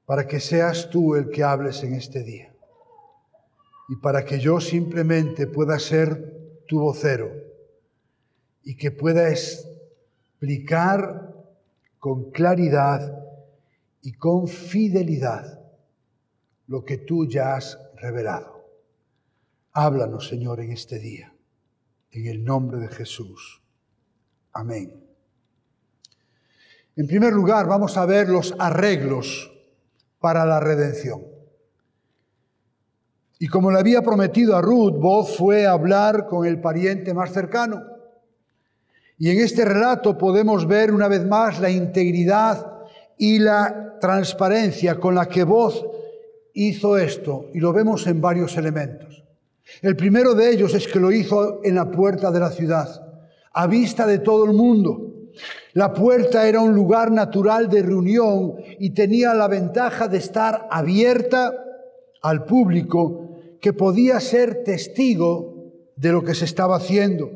para 0.08 0.26
que 0.26 0.40
seas 0.40 0.88
tú 0.88 1.16
el 1.16 1.28
que 1.28 1.44
hables 1.44 1.84
en 1.84 1.92
este 1.92 2.24
día 2.24 2.50
y 3.90 3.96
para 3.96 4.24
que 4.24 4.40
yo 4.40 4.58
simplemente 4.58 5.46
pueda 5.46 5.78
ser 5.78 6.62
tu 6.66 6.80
vocero 6.80 7.30
y 8.62 8.74
que 8.74 8.90
pueda 8.90 9.28
explicar 9.28 11.34
con 11.98 12.30
claridad 12.30 13.22
y 14.00 14.14
con 14.14 14.48
fidelidad 14.48 15.60
lo 16.68 16.86
que 16.86 16.96
tú 16.96 17.26
ya 17.26 17.56
has 17.56 17.78
revelado. 17.96 18.64
Háblanos, 19.72 20.26
Señor, 20.26 20.60
en 20.60 20.72
este 20.72 20.98
día, 20.98 21.34
en 22.12 22.26
el 22.28 22.42
nombre 22.42 22.78
de 22.78 22.88
Jesús. 22.88 23.62
Amén. 24.54 24.90
En 26.96 27.06
primer 27.06 27.34
lugar, 27.34 27.66
vamos 27.66 27.98
a 27.98 28.06
ver 28.06 28.30
los 28.30 28.54
arreglos 28.58 29.52
para 30.20 30.44
la 30.44 30.60
redención. 30.60 31.22
Y 33.38 33.46
como 33.48 33.70
le 33.70 33.78
había 33.78 34.02
prometido 34.02 34.56
a 34.56 34.62
Ruth, 34.62 34.94
Boz 34.98 35.36
fue 35.36 35.66
a 35.66 35.72
hablar 35.72 36.26
con 36.26 36.44
el 36.44 36.60
pariente 36.60 37.14
más 37.14 37.32
cercano. 37.32 37.82
Y 39.16 39.30
en 39.30 39.40
este 39.40 39.64
relato 39.64 40.18
podemos 40.18 40.66
ver 40.66 40.92
una 40.92 41.08
vez 41.08 41.24
más 41.24 41.60
la 41.60 41.70
integridad 41.70 42.66
y 43.16 43.38
la 43.38 43.96
transparencia 44.00 44.98
con 44.98 45.14
la 45.14 45.26
que 45.26 45.44
Boz 45.44 45.84
hizo 46.54 46.98
esto. 46.98 47.46
Y 47.54 47.60
lo 47.60 47.72
vemos 47.72 48.06
en 48.06 48.20
varios 48.20 48.56
elementos. 48.56 49.22
El 49.82 49.96
primero 49.96 50.34
de 50.34 50.50
ellos 50.50 50.74
es 50.74 50.88
que 50.88 50.98
lo 50.98 51.12
hizo 51.12 51.60
en 51.62 51.74
la 51.74 51.90
puerta 51.90 52.30
de 52.30 52.40
la 52.40 52.50
ciudad, 52.50 52.88
a 53.52 53.66
vista 53.66 54.06
de 54.06 54.18
todo 54.18 54.46
el 54.46 54.52
mundo. 54.52 55.17
La 55.74 55.92
puerta 55.92 56.48
era 56.48 56.60
un 56.60 56.74
lugar 56.74 57.10
natural 57.10 57.68
de 57.68 57.82
reunión 57.82 58.54
y 58.78 58.90
tenía 58.90 59.34
la 59.34 59.48
ventaja 59.48 60.08
de 60.08 60.18
estar 60.18 60.66
abierta 60.70 61.52
al 62.22 62.44
público 62.44 63.36
que 63.60 63.72
podía 63.72 64.20
ser 64.20 64.62
testigo 64.64 65.72
de 65.96 66.12
lo 66.12 66.22
que 66.22 66.34
se 66.34 66.44
estaba 66.44 66.76
haciendo. 66.76 67.30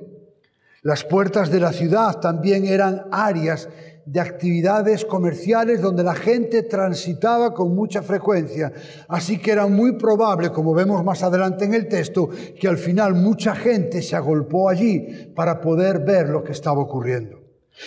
Las 0.83 1.05
puertas 1.05 1.51
de 1.51 1.61
la 1.61 1.73
ciudad 1.73 2.19
también 2.21 2.67
eran 2.67 3.07
áreas 3.13 3.69
de 4.05 4.21
actividades 4.21 5.05
comerciales 5.05 5.81
donde 5.81 6.03
la 6.03 6.15
gente 6.15 6.63
transitaba 6.65 7.55
con 7.55 7.75
mucha 7.75 8.03
frecuencia. 8.03 8.73
Así 9.09 9.39
que 9.39 9.53
era 9.53 9.67
muy 9.69 9.93
probable, 9.93 10.51
como 10.51 10.75
vemos 10.75 11.05
más 11.05 11.23
adelante 11.23 11.65
en 11.65 11.75
el 11.75 11.87
texto, 11.87 12.29
que 12.59 12.67
al 12.67 12.79
final 12.79 13.15
mucha 13.15 13.55
gente 13.55 14.03
se 14.03 14.17
agolpó 14.17 14.69
allí 14.69 15.31
para 15.35 15.61
poder 15.61 16.01
ver 16.01 16.29
lo 16.29 16.43
que 16.43 16.53
estaba 16.53 16.81
ocurriendo. 16.81 17.42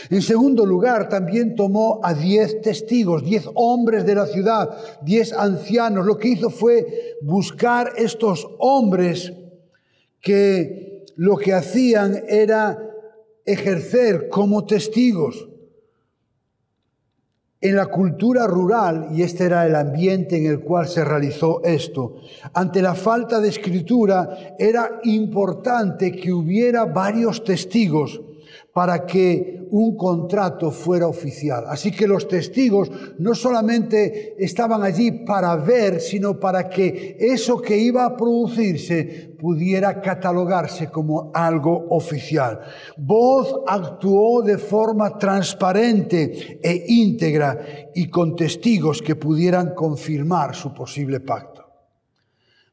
En 0.10 0.22
segundo 0.22 0.66
lugar, 0.66 1.10
también 1.10 1.56
tomó 1.56 2.00
a 2.04 2.14
diez 2.14 2.62
testigos, 2.62 3.24
diez 3.24 3.48
hombres 3.54 4.06
de 4.06 4.16
la 4.16 4.26
ciudad, 4.26 4.70
diez 5.02 5.32
ancianos. 5.32 6.06
Lo 6.06 6.18
que 6.18 6.30
hizo 6.30 6.50
fue 6.50 7.18
buscar 7.22 7.94
estos 7.98 8.48
hombres 8.60 9.32
que 10.22 11.06
lo 11.16 11.38
que 11.38 11.54
hacían 11.54 12.24
era 12.28 12.78
ejercer 13.46 14.28
como 14.30 14.66
testigos. 14.66 15.50
En 17.62 17.76
la 17.76 17.88
cultura 17.88 18.46
rural, 18.48 19.10
y 19.12 19.24
este 19.24 19.46
era 19.46 19.66
el 19.66 19.76
ambiente 19.76 20.38
en 20.38 20.46
el 20.46 20.60
cual 20.60 20.88
se 20.88 21.04
realizó 21.04 21.64
esto, 21.64 22.18
ante 22.54 22.82
la 22.82 22.94
falta 22.96 23.40
de 23.40 23.50
escritura 23.50 24.56
era 24.60 25.00
importante 25.04 26.12
que 26.12 26.34
hubiera 26.34 26.86
varios 26.86 27.44
testigos 27.44 28.22
para 28.76 29.06
que 29.06 29.66
un 29.72 29.96
contrato 29.96 30.70
fuera 30.70 31.08
oficial. 31.08 31.64
Así 31.70 31.94
que 31.94 32.06
los 32.06 32.28
testigos 32.28 32.92
no 33.20 33.34
solamente 33.34 34.36
estaban 34.38 34.84
allí 34.84 35.24
para 35.26 35.56
ver, 35.56 36.02
sino 36.02 36.38
para 36.38 36.68
que 36.68 37.16
eso 37.18 37.62
que 37.62 37.78
iba 37.78 38.04
a 38.04 38.18
producirse 38.18 39.34
pudiera 39.40 40.02
catalogarse 40.02 40.92
como 40.92 41.32
algo 41.34 41.88
oficial. 41.90 42.60
Voz 42.98 43.62
actuó 43.66 44.42
de 44.42 44.58
forma 44.58 45.18
transparente 45.18 46.60
e 46.62 46.84
íntegra 46.90 47.92
y 47.96 48.10
con 48.10 48.36
testigos 48.36 49.02
que 49.02 49.16
pudieran 49.16 49.74
confirmar 49.74 50.54
su 50.54 50.74
posible 50.74 51.22
pacto. 51.22 51.64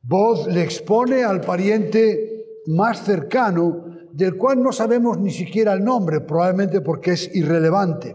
Voz 0.03 0.49
le 0.49 0.65
expone 0.65 1.23
al 1.23 1.41
pariente 1.43 2.59
más 2.67 3.05
cercano 3.05 3.92
del 4.13 4.37
cual 4.37 4.63
no 4.63 4.73
sabemos 4.73 5.19
ni 5.19 5.31
siquiera 5.31 5.73
el 5.73 5.85
nombre, 5.85 6.21
probablemente 6.21 6.81
porque 6.81 7.13
es 7.13 7.35
irrelevante, 7.35 8.15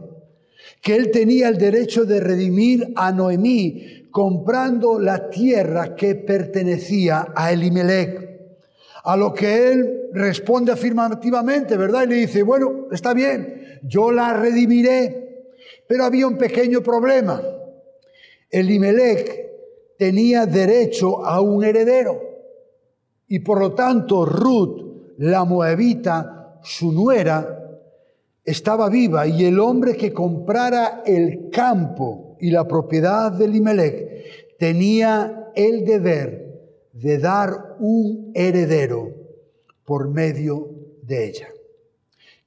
que 0.82 0.96
él 0.96 1.12
tenía 1.12 1.50
el 1.50 1.58
derecho 1.58 2.06
de 2.06 2.20
redimir 2.20 2.94
a 2.96 3.12
Noemí 3.12 4.08
comprando 4.12 5.00
la 5.00 5.30
tierra 5.30 5.96
que 5.96 6.16
pertenecía 6.16 7.28
a 7.36 7.52
Elimelech. 7.52 8.28
A 9.04 9.16
lo 9.16 9.34
que 9.34 9.72
él 9.72 10.10
responde 10.14 10.72
afirmativamente, 10.72 11.78
¿verdad? 11.78 12.04
Y 12.04 12.08
le 12.08 12.16
dice, 12.16 12.44
bueno, 12.44 12.88
está 12.92 13.14
bien, 13.14 13.80
yo 13.84 14.12
la 14.12 14.34
redimiré, 14.34 15.54
pero 15.88 16.04
había 16.04 16.28
un 16.28 16.38
pequeño 16.38 16.82
problema. 16.82 17.42
Elimelech 18.50 19.48
tenía 19.98 20.46
derecho 20.46 21.26
a 21.26 21.42
un 21.42 21.64
heredero 21.64 22.22
y 23.28 23.40
por 23.40 23.60
lo 23.60 23.74
tanto 23.74 24.26
Ruth 24.26 24.87
la 25.18 25.46
moabita, 25.46 26.60
su 26.64 26.92
nuera, 26.92 27.58
estaba 28.44 28.90
viva 28.90 29.28
y 29.28 29.46
el 29.46 29.60
hombre 29.60 29.96
que 29.96 30.14
comprara 30.14 31.04
el 31.06 31.50
campo 31.52 32.38
y 32.40 32.50
la 32.50 32.68
propiedad 32.68 33.32
de 33.32 33.48
Limelech 33.48 34.58
tenía 34.58 35.52
el 35.56 35.84
deber 35.84 36.48
de 36.94 37.18
dar 37.18 37.76
un 37.80 38.32
heredero 38.34 39.12
por 39.84 40.10
medio 40.10 40.70
de 41.02 41.28
ella. 41.28 41.48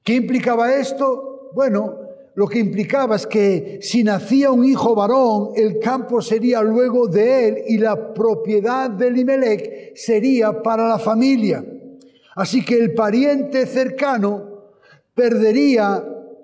¿Qué 0.03 0.15
implicaba 0.15 0.75
esto? 0.75 1.51
Bueno, 1.53 1.99
lo 2.33 2.47
que 2.47 2.59
implicaba 2.59 3.15
es 3.17 3.27
que 3.27 3.79
si 3.81 4.03
nacía 4.03 4.51
un 4.51 4.65
hijo 4.65 4.95
varón, 4.95 5.51
el 5.55 5.79
campo 5.79 6.21
sería 6.21 6.61
luego 6.61 7.07
de 7.07 7.47
él 7.47 7.57
y 7.67 7.77
la 7.77 8.13
propiedad 8.13 8.89
de 8.89 9.11
Limelech 9.11 9.95
sería 9.95 10.63
para 10.63 10.87
la 10.87 10.97
familia. 10.97 11.63
Así 12.35 12.63
que 12.63 12.77
el 12.77 12.93
pariente 12.93 13.65
cercano 13.65 14.71
perdería, 15.13 16.03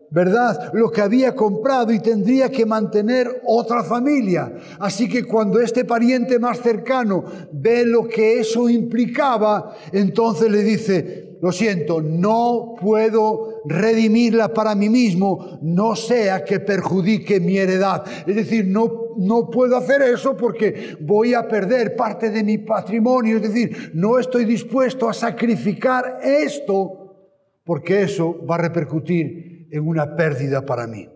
¿verdad?, 0.09 0.71
lo 0.73 0.89
que 0.89 1.01
había 1.01 1.35
comprado 1.35 1.91
y 1.91 1.99
tendría 1.99 2.49
que 2.49 2.65
mantener 2.65 3.41
otra 3.45 3.83
familia. 3.83 4.53
Así 4.79 5.09
que 5.09 5.23
cuando 5.23 5.59
este 5.59 5.85
pariente 5.85 6.39
más 6.39 6.59
cercano 6.61 7.23
ve 7.51 7.85
lo 7.85 8.07
que 8.07 8.39
eso 8.39 8.69
implicaba, 8.69 9.75
entonces 9.91 10.49
le 10.49 10.63
dice, 10.63 11.37
lo 11.41 11.51
siento, 11.51 12.01
no 12.01 12.75
puedo 12.79 13.61
redimirla 13.65 14.53
para 14.53 14.75
mí 14.75 14.89
mismo, 14.89 15.59
no 15.61 15.95
sea 15.95 16.43
que 16.43 16.59
perjudique 16.59 17.39
mi 17.39 17.57
heredad. 17.57 18.03
Es 18.25 18.35
decir, 18.35 18.65
no 18.67 19.07
no 19.17 19.49
puedo 19.49 19.75
hacer 19.75 20.03
eso 20.03 20.37
porque 20.37 20.95
voy 21.01 21.33
a 21.33 21.47
perder 21.47 21.95
parte 21.95 22.29
de 22.29 22.43
mi 22.43 22.59
patrimonio. 22.59 23.37
Es 23.37 23.41
decir, 23.41 23.91
no 23.95 24.19
estoy 24.19 24.45
dispuesto 24.45 25.09
a 25.09 25.13
sacrificar 25.13 26.19
esto 26.23 27.15
porque 27.63 28.03
eso 28.03 28.45
va 28.45 28.55
a 28.55 28.59
repercutir 28.59 29.56
en 29.71 29.87
una 29.87 30.15
pérdida 30.15 30.65
para 30.65 30.87
mí. 30.87 31.07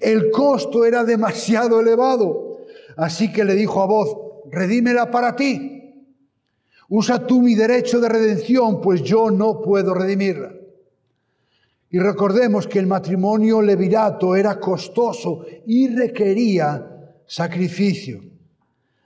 El 0.00 0.30
costo 0.30 0.84
era 0.84 1.04
demasiado 1.04 1.80
elevado. 1.80 2.58
Así 2.96 3.32
que 3.32 3.44
le 3.44 3.54
dijo 3.54 3.82
a 3.82 3.86
voz, 3.86 4.16
redímela 4.50 5.10
para 5.10 5.36
ti. 5.36 5.76
Usa 6.88 7.26
tú 7.26 7.40
mi 7.40 7.54
derecho 7.54 8.00
de 8.00 8.08
redención, 8.08 8.80
pues 8.80 9.02
yo 9.02 9.30
no 9.30 9.60
puedo 9.62 9.94
redimirla. 9.94 10.52
Y 11.88 11.98
recordemos 11.98 12.66
que 12.66 12.78
el 12.78 12.86
matrimonio 12.86 13.62
levirato 13.62 14.36
era 14.36 14.60
costoso 14.60 15.44
y 15.66 15.88
requería 15.88 17.14
sacrificio. 17.26 18.20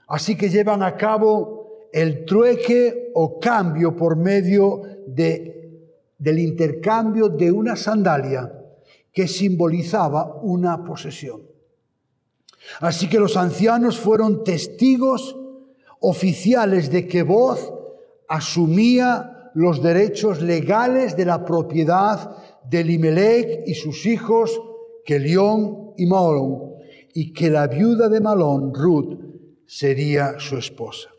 Así 0.07 0.35
que 0.35 0.49
llevan 0.49 0.83
a 0.83 0.95
cabo 0.95 1.87
el 1.91 2.25
trueque 2.25 3.11
o 3.13 3.39
cambio 3.39 3.95
por 3.95 4.17
medio 4.17 4.81
de, 5.07 5.71
del 6.17 6.39
intercambio 6.39 7.29
de 7.29 7.51
una 7.51 7.75
sandalia 7.75 8.51
que 9.15 9.29
simbolizaba 9.29 10.35
una 10.43 10.83
posesión. 10.83 11.41
Así 12.81 13.07
que 13.07 13.17
los 13.17 13.37
ancianos 13.37 13.97
fueron 13.97 14.43
testigos 14.43 15.37
oficiales 16.01 16.91
de 16.91 17.07
que 17.07 17.23
Voz 17.23 17.73
asumía 18.27 19.51
los 19.53 19.81
derechos 19.81 20.41
legales 20.41 21.15
de 21.15 21.25
la 21.25 21.45
propiedad 21.45 22.35
de 22.69 22.83
Limelech 22.83 23.63
y 23.65 23.75
sus 23.75 24.05
hijos, 24.05 24.59
Kelión 25.05 25.93
y 25.97 26.05
Maolón, 26.07 26.73
y 27.13 27.31
que 27.31 27.49
la 27.49 27.67
viuda 27.67 28.09
de 28.09 28.19
Malón, 28.19 28.73
Ruth, 28.73 29.17
sería 29.65 30.37
su 30.39 30.57
esposa. 30.57 31.14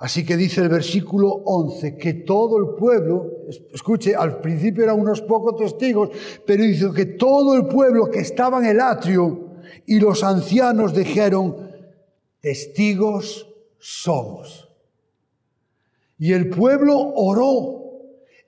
Así 0.00 0.24
que 0.24 0.38
dice 0.38 0.62
el 0.62 0.70
versículo 0.70 1.28
11 1.28 1.98
que 1.98 2.14
todo 2.14 2.56
el 2.56 2.74
pueblo, 2.74 3.44
escuche, 3.70 4.16
al 4.16 4.40
principio 4.40 4.84
eran 4.84 4.98
unos 4.98 5.20
pocos 5.20 5.56
testigos, 5.56 6.08
pero 6.46 6.64
dice 6.64 6.86
que 6.96 7.04
todo 7.04 7.54
el 7.54 7.66
pueblo 7.66 8.10
que 8.10 8.20
estaba 8.20 8.60
en 8.60 8.64
el 8.64 8.80
atrio 8.80 9.50
y 9.84 10.00
los 10.00 10.24
ancianos 10.24 10.94
dijeron, 10.94 11.70
testigos 12.40 13.46
somos. 13.78 14.70
Y 16.18 16.32
el 16.32 16.48
pueblo 16.48 16.96
oró, 17.14 17.82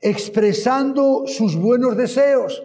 expresando 0.01 1.25
sus 1.27 1.55
buenos 1.55 1.99
deseos 1.99 2.63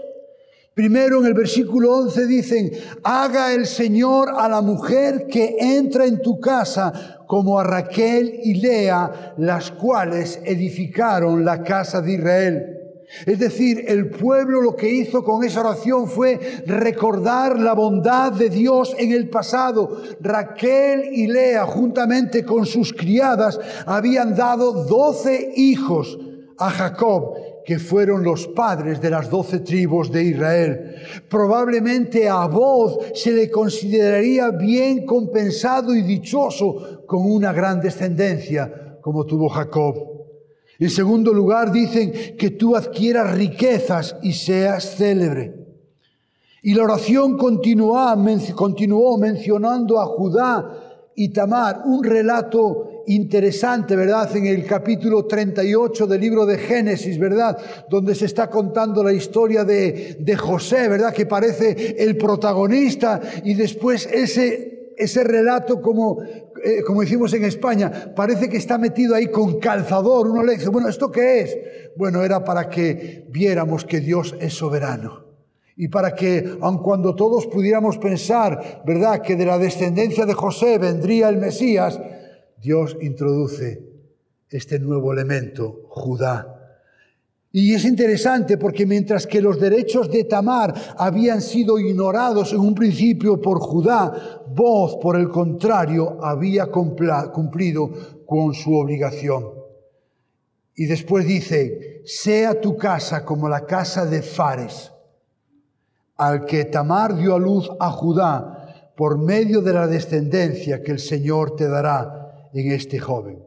Primero 0.77 1.21
en 1.21 1.25
el 1.25 1.33
versículo 1.33 1.91
11 1.91 2.27
dicen, 2.27 2.71
haga 3.01 3.51
el 3.51 3.65
Señor 3.65 4.29
a 4.37 4.47
la 4.47 4.61
mujer 4.61 5.25
que 5.25 5.55
entra 5.59 6.05
en 6.05 6.21
tu 6.21 6.39
casa 6.39 7.23
como 7.25 7.59
a 7.59 7.63
Raquel 7.63 8.41
y 8.43 8.53
Lea, 8.53 9.33
las 9.39 9.71
cuales 9.71 10.39
edificaron 10.45 11.43
la 11.43 11.63
casa 11.63 11.99
de 11.99 12.13
Israel. 12.13 12.77
Es 13.25 13.39
decir, 13.39 13.85
el 13.87 14.11
pueblo 14.11 14.61
lo 14.61 14.75
que 14.75 14.87
hizo 14.87 15.23
con 15.23 15.43
esa 15.43 15.61
oración 15.61 16.07
fue 16.07 16.39
recordar 16.67 17.59
la 17.59 17.73
bondad 17.73 18.33
de 18.33 18.51
Dios 18.51 18.95
en 18.99 19.13
el 19.13 19.31
pasado. 19.31 20.03
Raquel 20.21 21.09
y 21.11 21.25
Lea, 21.25 21.65
juntamente 21.65 22.45
con 22.45 22.67
sus 22.67 22.93
criadas, 22.93 23.59
habían 23.87 24.35
dado 24.35 24.85
doce 24.85 25.53
hijos 25.55 26.19
a 26.59 26.69
Jacob 26.69 27.46
que 27.67 27.79
fueron 27.79 28.23
los 28.23 28.47
padres 28.47 29.01
de 29.01 29.09
las 29.09 29.29
doce 29.29 29.59
tribus 29.59 30.09
de 30.09 30.23
Israel. 30.23 30.95
Probablemente 31.29 32.29
a 32.29 32.47
voz 32.47 32.97
se 33.13 33.33
le 33.33 33.51
consideraría 33.51 34.51
bien 34.51 35.05
compensado 35.05 35.93
y 35.93 36.01
dichoso 36.01 37.03
con 37.05 37.29
una 37.29 37.51
gran 37.51 37.81
descendencia 37.81 38.99
como 39.01 39.25
tuvo 39.25 39.49
Jacob. 39.49 39.95
En 40.79 40.89
segundo 40.89 41.33
lugar, 41.33 41.69
dicen 41.73 42.37
que 42.37 42.51
tú 42.51 42.73
adquieras 42.73 43.35
riquezas 43.35 44.15
y 44.23 44.31
seas 44.31 44.95
célebre. 44.95 45.53
Y 46.63 46.73
la 46.73 46.83
oración 46.83 47.37
continuó, 47.37 47.97
continuó 48.55 49.17
mencionando 49.17 49.99
a 49.99 50.05
Judá 50.05 51.09
y 51.17 51.33
Tamar, 51.33 51.81
un 51.83 52.01
relato 52.01 52.96
interesante, 53.07 53.95
¿verdad? 53.95 54.35
En 54.35 54.45
el 54.45 54.65
capítulo 54.65 55.25
38 55.25 56.07
del 56.07 56.21
libro 56.21 56.45
de 56.45 56.57
Génesis, 56.57 57.17
¿verdad? 57.17 57.57
Donde 57.89 58.13
se 58.13 58.25
está 58.25 58.49
contando 58.49 59.03
la 59.03 59.13
historia 59.13 59.63
de, 59.63 60.17
de 60.19 60.35
José, 60.35 60.87
¿verdad? 60.89 61.13
Que 61.13 61.25
parece 61.25 61.95
el 61.97 62.17
protagonista 62.17 63.21
y 63.43 63.53
después 63.53 64.07
ese, 64.11 64.93
ese 64.97 65.23
relato 65.23 65.81
como, 65.81 66.21
eh, 66.21 66.83
como 66.85 67.01
decimos 67.01 67.33
en 67.33 67.45
España, 67.45 68.13
parece 68.13 68.49
que 68.49 68.57
está 68.57 68.77
metido 68.77 69.15
ahí 69.15 69.27
con 69.27 69.59
calzador. 69.59 70.27
Uno 70.27 70.43
le 70.43 70.53
dice, 70.53 70.69
bueno, 70.69 70.89
¿esto 70.89 71.09
qué 71.09 71.41
es? 71.41 71.57
Bueno, 71.95 72.23
era 72.23 72.43
para 72.43 72.69
que 72.69 73.25
viéramos 73.29 73.85
que 73.85 74.01
Dios 74.01 74.35
es 74.41 74.53
soberano. 74.53 75.25
Y 75.77 75.89
para 75.89 76.15
que, 76.15 76.57
aun 76.59 76.79
cuando 76.79 77.15
todos 77.15 77.45
pudiéramos 77.45 77.99
pensar, 77.99 78.81
¿verdad?, 78.85 79.21
que 79.21 79.35
de 79.35 79.45
la 79.45 79.59
descendencia 79.59 80.25
de 80.25 80.33
José 80.33 80.79
vendría 80.79 81.29
el 81.29 81.37
Mesías, 81.37 81.99
Dios 82.61 82.97
introduce 83.01 83.81
este 84.49 84.79
nuevo 84.79 85.13
elemento, 85.13 85.81
Judá. 85.89 86.53
Y 87.51 87.73
es 87.73 87.85
interesante 87.85 88.57
porque 88.57 88.85
mientras 88.85 89.25
que 89.25 89.41
los 89.41 89.59
derechos 89.59 90.11
de 90.11 90.25
Tamar 90.25 90.73
habían 90.97 91.41
sido 91.41 91.79
ignorados 91.79 92.51
en 92.53 92.59
un 92.59 92.75
principio 92.75 93.41
por 93.41 93.59
Judá, 93.59 94.43
Voz, 94.53 94.97
por 95.01 95.15
el 95.15 95.29
contrario, 95.29 96.17
había 96.23 96.67
cumplido 96.67 98.25
con 98.25 98.53
su 98.53 98.75
obligación. 98.75 99.45
Y 100.75 100.85
después 100.85 101.25
dice, 101.25 102.01
sea 102.05 102.59
tu 102.59 102.77
casa 102.77 103.25
como 103.25 103.49
la 103.49 103.65
casa 103.65 104.05
de 104.05 104.21
Fares, 104.21 104.91
al 106.17 106.45
que 106.45 106.65
Tamar 106.65 107.15
dio 107.15 107.33
a 107.33 107.39
luz 107.39 107.69
a 107.79 107.91
Judá 107.91 108.93
por 108.95 109.17
medio 109.17 109.61
de 109.61 109.73
la 109.73 109.87
descendencia 109.87 110.83
que 110.83 110.91
el 110.91 110.99
Señor 110.99 111.55
te 111.55 111.67
dará 111.67 112.26
en 112.59 112.71
este 112.71 112.99
joven. 112.99 113.43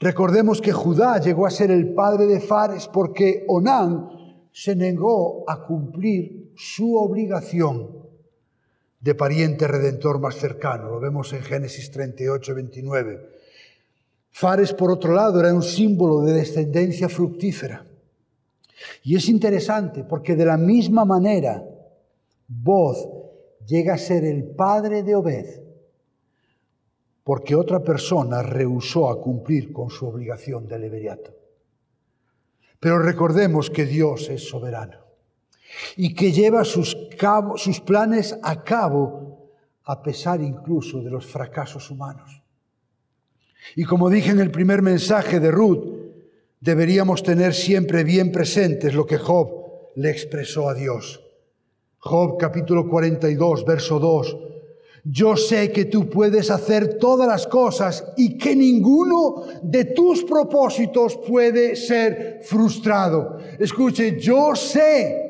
Recordemos 0.00 0.60
que 0.60 0.72
Judá 0.72 1.18
llegó 1.20 1.46
a 1.46 1.50
ser 1.50 1.70
el 1.70 1.94
padre 1.94 2.26
de 2.26 2.40
Fares 2.40 2.88
porque 2.88 3.44
Onán 3.48 4.08
se 4.52 4.74
negó 4.74 5.44
a 5.48 5.64
cumplir 5.64 6.52
su 6.56 6.96
obligación 6.96 7.96
de 9.00 9.14
pariente 9.14 9.68
redentor 9.68 10.20
más 10.20 10.36
cercano. 10.36 10.90
Lo 10.90 11.00
vemos 11.00 11.32
en 11.32 11.42
Génesis 11.42 11.90
38, 11.90 12.54
29. 12.54 13.28
Fares, 14.30 14.72
por 14.72 14.90
otro 14.90 15.14
lado, 15.14 15.40
era 15.40 15.54
un 15.54 15.62
símbolo 15.62 16.22
de 16.22 16.32
descendencia 16.32 17.08
fructífera. 17.08 17.84
Y 19.02 19.16
es 19.16 19.28
interesante 19.28 20.04
porque 20.04 20.36
de 20.36 20.44
la 20.44 20.56
misma 20.56 21.04
manera, 21.04 21.64
Boz 22.46 23.08
llega 23.66 23.94
a 23.94 23.98
ser 23.98 24.24
el 24.24 24.44
padre 24.44 25.02
de 25.02 25.14
Obed 25.14 25.67
porque 27.28 27.54
otra 27.54 27.80
persona 27.84 28.42
rehusó 28.42 29.10
a 29.10 29.20
cumplir 29.20 29.70
con 29.70 29.90
su 29.90 30.06
obligación 30.06 30.66
de 30.66 30.78
leveriato. 30.78 31.36
Pero 32.80 33.00
recordemos 33.00 33.68
que 33.68 33.84
Dios 33.84 34.30
es 34.30 34.48
soberano 34.48 34.96
y 35.94 36.14
que 36.14 36.32
lleva 36.32 36.64
sus, 36.64 36.96
sus 37.56 37.80
planes 37.80 38.38
a 38.42 38.64
cabo 38.64 39.50
a 39.84 40.02
pesar 40.02 40.40
incluso 40.40 41.02
de 41.02 41.10
los 41.10 41.26
fracasos 41.26 41.90
humanos. 41.90 42.42
Y 43.76 43.84
como 43.84 44.08
dije 44.08 44.30
en 44.30 44.40
el 44.40 44.50
primer 44.50 44.80
mensaje 44.80 45.38
de 45.38 45.50
Ruth, 45.50 45.84
deberíamos 46.60 47.22
tener 47.22 47.52
siempre 47.52 48.04
bien 48.04 48.32
presentes 48.32 48.94
lo 48.94 49.04
que 49.04 49.18
Job 49.18 49.50
le 49.96 50.08
expresó 50.08 50.70
a 50.70 50.72
Dios. 50.72 51.22
Job 51.98 52.38
capítulo 52.38 52.88
42, 52.88 53.66
verso 53.66 53.98
2 53.98 54.47
yo 55.10 55.36
sé 55.36 55.72
que 55.72 55.86
tú 55.86 56.10
puedes 56.10 56.50
hacer 56.50 56.98
todas 56.98 57.26
las 57.26 57.46
cosas 57.46 58.04
y 58.16 58.36
que 58.36 58.54
ninguno 58.54 59.44
de 59.62 59.86
tus 59.86 60.22
propósitos 60.24 61.16
puede 61.26 61.76
ser 61.76 62.40
frustrado. 62.42 63.38
Escuche, 63.58 64.20
yo 64.20 64.54
sé 64.54 65.28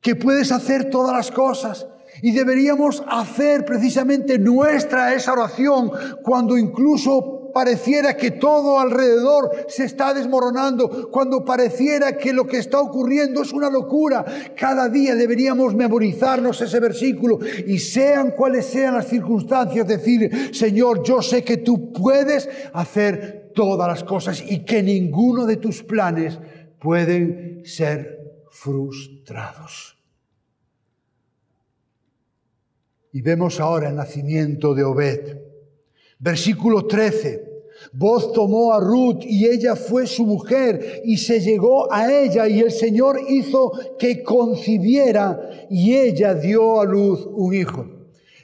que 0.00 0.16
puedes 0.16 0.50
hacer 0.50 0.90
todas 0.90 1.14
las 1.14 1.30
cosas 1.30 1.86
y 2.22 2.32
deberíamos 2.32 3.04
hacer 3.06 3.64
precisamente 3.64 4.38
nuestra 4.38 5.14
esa 5.14 5.32
oración 5.32 5.92
cuando 6.22 6.58
incluso 6.58 7.41
pareciera 7.52 8.16
que 8.16 8.32
todo 8.32 8.78
alrededor 8.78 9.66
se 9.68 9.84
está 9.84 10.14
desmoronando, 10.14 11.10
cuando 11.10 11.44
pareciera 11.44 12.16
que 12.16 12.32
lo 12.32 12.46
que 12.46 12.58
está 12.58 12.80
ocurriendo 12.80 13.42
es 13.42 13.52
una 13.52 13.70
locura, 13.70 14.24
cada 14.56 14.88
día 14.88 15.14
deberíamos 15.14 15.74
memorizarnos 15.74 16.60
ese 16.60 16.80
versículo 16.80 17.38
y 17.66 17.78
sean 17.78 18.32
cuales 18.32 18.66
sean 18.66 18.94
las 18.94 19.08
circunstancias, 19.08 19.86
decir, 19.86 20.54
Señor, 20.54 21.02
yo 21.02 21.22
sé 21.22 21.44
que 21.44 21.58
tú 21.58 21.92
puedes 21.92 22.48
hacer 22.72 23.52
todas 23.54 23.88
las 23.88 24.04
cosas 24.04 24.42
y 24.46 24.64
que 24.64 24.82
ninguno 24.82 25.46
de 25.46 25.56
tus 25.56 25.82
planes 25.82 26.38
pueden 26.80 27.62
ser 27.64 28.18
frustrados. 28.50 29.98
Y 33.12 33.20
vemos 33.20 33.60
ahora 33.60 33.90
el 33.90 33.96
nacimiento 33.96 34.74
de 34.74 34.84
Obed. 34.84 35.51
Versículo 36.22 36.86
13. 36.86 37.50
Vos 37.92 38.32
tomó 38.32 38.72
a 38.72 38.78
Ruth 38.78 39.22
y 39.22 39.46
ella 39.46 39.74
fue 39.74 40.06
su 40.06 40.24
mujer 40.24 41.02
y 41.04 41.16
se 41.16 41.40
llegó 41.40 41.92
a 41.92 42.12
ella 42.12 42.46
y 42.46 42.60
el 42.60 42.70
Señor 42.70 43.18
hizo 43.28 43.72
que 43.98 44.22
concibiera 44.22 45.66
y 45.68 45.94
ella 45.94 46.32
dio 46.34 46.80
a 46.80 46.84
luz 46.84 47.26
un 47.26 47.52
hijo. 47.52 47.86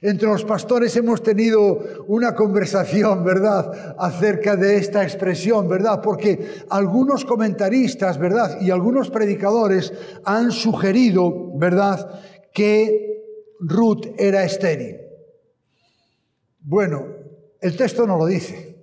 Entre 0.03 0.29
los 0.29 0.45
pastores 0.45 0.97
hemos 0.97 1.23
tenido 1.23 2.05
una 2.09 2.35
conversación, 2.35 3.25
¿verdad?, 3.25 3.95
acerca 3.99 4.57
de 4.57 4.77
esta 4.77 5.05
expresión, 5.05 5.69
¿verdad? 5.69 6.01
Porque 6.03 6.47
algunos 6.71 7.25
comentaristas, 7.25 8.19
¿verdad?, 8.19 8.61
y 8.61 8.71
algunos 8.71 9.09
predicadores 9.11 9.93
han 10.25 10.51
sugerido, 10.51 11.57
¿verdad?, 11.57 12.21
que 12.53 13.23
Ruth 13.61 14.07
era 14.19 14.45
estéril. 14.45 14.99
Bueno, 16.61 17.18
el 17.61 17.77
texto 17.77 18.07
no 18.07 18.17
lo 18.17 18.27
dice. 18.27 18.77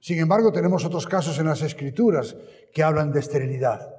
Sin 0.00 0.18
embargo, 0.18 0.52
tenemos 0.52 0.84
otros 0.84 1.06
casos 1.06 1.38
en 1.38 1.46
las 1.46 1.62
escrituras 1.62 2.36
que 2.72 2.82
hablan 2.82 3.12
de 3.12 3.20
esterilidad. 3.20 3.94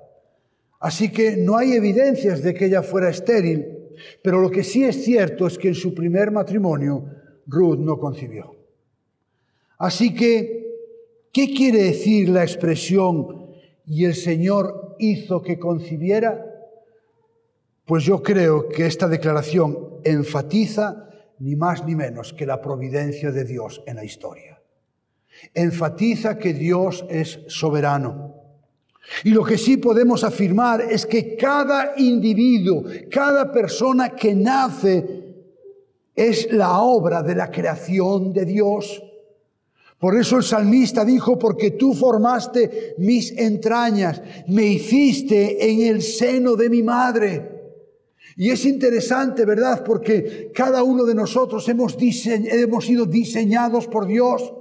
Así 0.79 1.11
que 1.11 1.37
no 1.37 1.57
hay 1.57 1.73
evidencias 1.73 2.41
de 2.43 2.53
que 2.53 2.65
ella 2.65 2.83
fuera 2.83 3.09
estéril, 3.09 3.65
pero 4.21 4.39
lo 4.39 4.51
que 4.51 4.63
sí 4.63 4.83
es 4.83 5.03
cierto 5.03 5.47
es 5.47 5.57
que 5.57 5.69
en 5.69 5.75
su 5.75 5.93
primer 5.93 6.31
matrimonio 6.31 7.05
Ruth 7.47 7.79
no 7.79 7.97
concibió. 7.97 8.55
Así 9.77 10.13
que, 10.13 10.75
¿qué 11.31 11.53
quiere 11.53 11.83
decir 11.83 12.29
la 12.29 12.43
expresión 12.43 13.47
y 13.85 14.05
el 14.05 14.15
Señor 14.15 14.95
hizo 14.99 15.41
que 15.41 15.59
concibiera? 15.59 16.43
Pues 17.85 18.03
yo 18.03 18.21
creo 18.21 18.69
que 18.69 18.85
esta 18.85 19.07
declaración 19.07 19.99
enfatiza 20.03 21.09
ni 21.39 21.55
más 21.55 21.85
ni 21.85 21.95
menos 21.95 22.33
que 22.33 22.45
la 22.45 22.61
providencia 22.61 23.31
de 23.31 23.43
Dios 23.43 23.83
en 23.85 23.95
la 23.95 24.03
historia. 24.03 24.61
Enfatiza 25.53 26.37
que 26.37 26.53
Dios 26.53 27.05
es 27.09 27.39
soberano. 27.47 28.35
Y 29.23 29.29
lo 29.29 29.43
que 29.43 29.57
sí 29.57 29.77
podemos 29.77 30.23
afirmar 30.23 30.81
es 30.81 31.05
que 31.05 31.35
cada 31.35 31.93
individuo, 31.97 32.83
cada 33.09 33.51
persona 33.51 34.09
que 34.09 34.35
nace, 34.35 35.17
es 36.15 36.51
la 36.51 36.79
obra 36.79 37.21
de 37.21 37.35
la 37.35 37.51
creación 37.51 38.33
de 38.33 38.45
Dios. 38.45 39.03
Por 39.99 40.15
eso 40.15 40.37
el 40.37 40.43
salmista 40.43 41.05
dijo, 41.05 41.39
porque 41.39 41.71
tú 41.71 41.93
formaste 41.93 42.95
mis 42.97 43.31
entrañas, 43.31 44.21
me 44.47 44.63
hiciste 44.63 45.71
en 45.71 45.81
el 45.81 46.01
seno 46.01 46.55
de 46.55 46.69
mi 46.69 46.83
madre. 46.83 47.56
Y 48.39 48.51
es 48.51 48.65
interesante, 48.65 49.45
¿verdad? 49.45 49.83
Porque 49.83 50.51
cada 50.53 50.83
uno 50.83 51.05
de 51.05 51.15
nosotros 51.15 51.67
hemos, 51.69 51.97
sido 52.85 53.05
diseñados 53.07 53.87
por 53.87 54.05
Dios. 54.05 54.53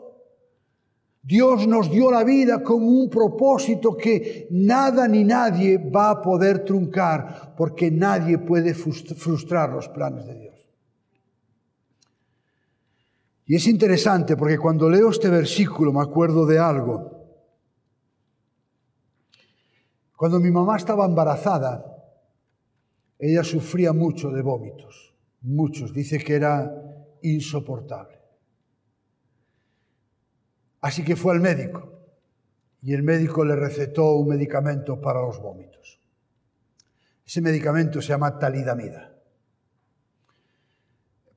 Dios 1.23 1.67
nos 1.67 1.91
dio 1.91 2.11
la 2.11 2.25
vida 2.25 2.63
con 2.63 2.83
un 2.83 3.11
propósito 3.11 3.95
que 3.95 4.49
nada 4.51 5.07
ni 5.07 5.25
nadie 5.25 5.77
va 5.77 6.09
a 6.11 6.23
poder 6.23 6.65
truncar, 6.65 7.55
porque 7.55 7.91
nadie 7.91 8.39
puede 8.39 8.73
frustrar 8.73 9.69
los 9.71 9.89
planes 9.91 10.27
de 10.27 10.35
Dios. 10.39 10.55
Y 13.45 13.57
es 13.57 13.67
interesante 13.67 14.39
porque 14.39 14.59
cuando 14.59 14.89
leo 14.89 15.11
este 15.11 15.29
versículo 15.29 15.93
me 15.93 16.01
acuerdo 16.01 16.47
de 16.47 16.59
algo. 16.59 17.11
Cuando 20.17 20.41
mi 20.41 20.51
mamá 20.51 20.79
estaba 20.79 21.05
embarazada, 21.05 21.96
ella 23.19 23.43
sufría 23.43 23.93
mucho 23.93 24.31
de 24.31 24.43
vómitos, 24.43 25.15
muchos, 25.43 25.93
dice 25.93 26.19
que 26.19 26.35
era 26.35 26.71
insoportable. 27.23 28.19
Así 30.81 31.03
que 31.03 31.17
fue 31.17 31.35
al 31.35 31.41
médico 31.41 31.93
y 32.83 32.93
el 32.95 33.03
médico 33.03 33.45
le 33.45 33.57
recetó 33.57 34.13
un 34.13 34.29
medicamento 34.29 35.01
para 35.01 35.21
los 35.21 35.41
vómitos. 35.41 36.01
Ese 37.27 37.41
medicamento 37.41 38.01
se 38.01 38.09
llama 38.09 38.39
talidamida. 38.39 39.13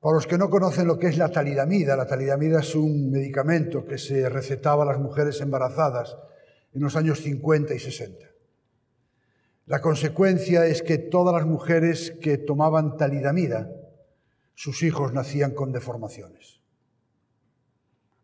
Para 0.00 0.14
los 0.14 0.26
que 0.26 0.38
no 0.38 0.48
conocen 0.48 0.86
lo 0.86 0.98
que 0.98 1.08
es 1.08 1.18
la 1.18 1.30
talidamida, 1.30 1.96
la 1.96 2.06
talidamida 2.06 2.60
es 2.60 2.74
un 2.74 3.10
medicamento 3.10 3.84
que 3.84 3.98
se 3.98 4.28
recetaba 4.28 4.84
a 4.84 4.86
las 4.86 4.98
mujeres 4.98 5.40
embarazadas 5.40 6.16
en 6.72 6.82
los 6.82 6.94
años 6.96 7.20
50 7.20 7.74
y 7.74 7.78
60. 7.78 8.26
La 9.66 9.80
consecuencia 9.80 10.66
es 10.66 10.82
que 10.82 10.98
todas 10.98 11.34
las 11.34 11.46
mujeres 11.46 12.12
que 12.20 12.38
tomaban 12.38 12.96
talidamida, 12.96 13.70
sus 14.54 14.82
hijos 14.82 15.12
nacían 15.12 15.52
con 15.52 15.72
deformaciones. 15.72 16.60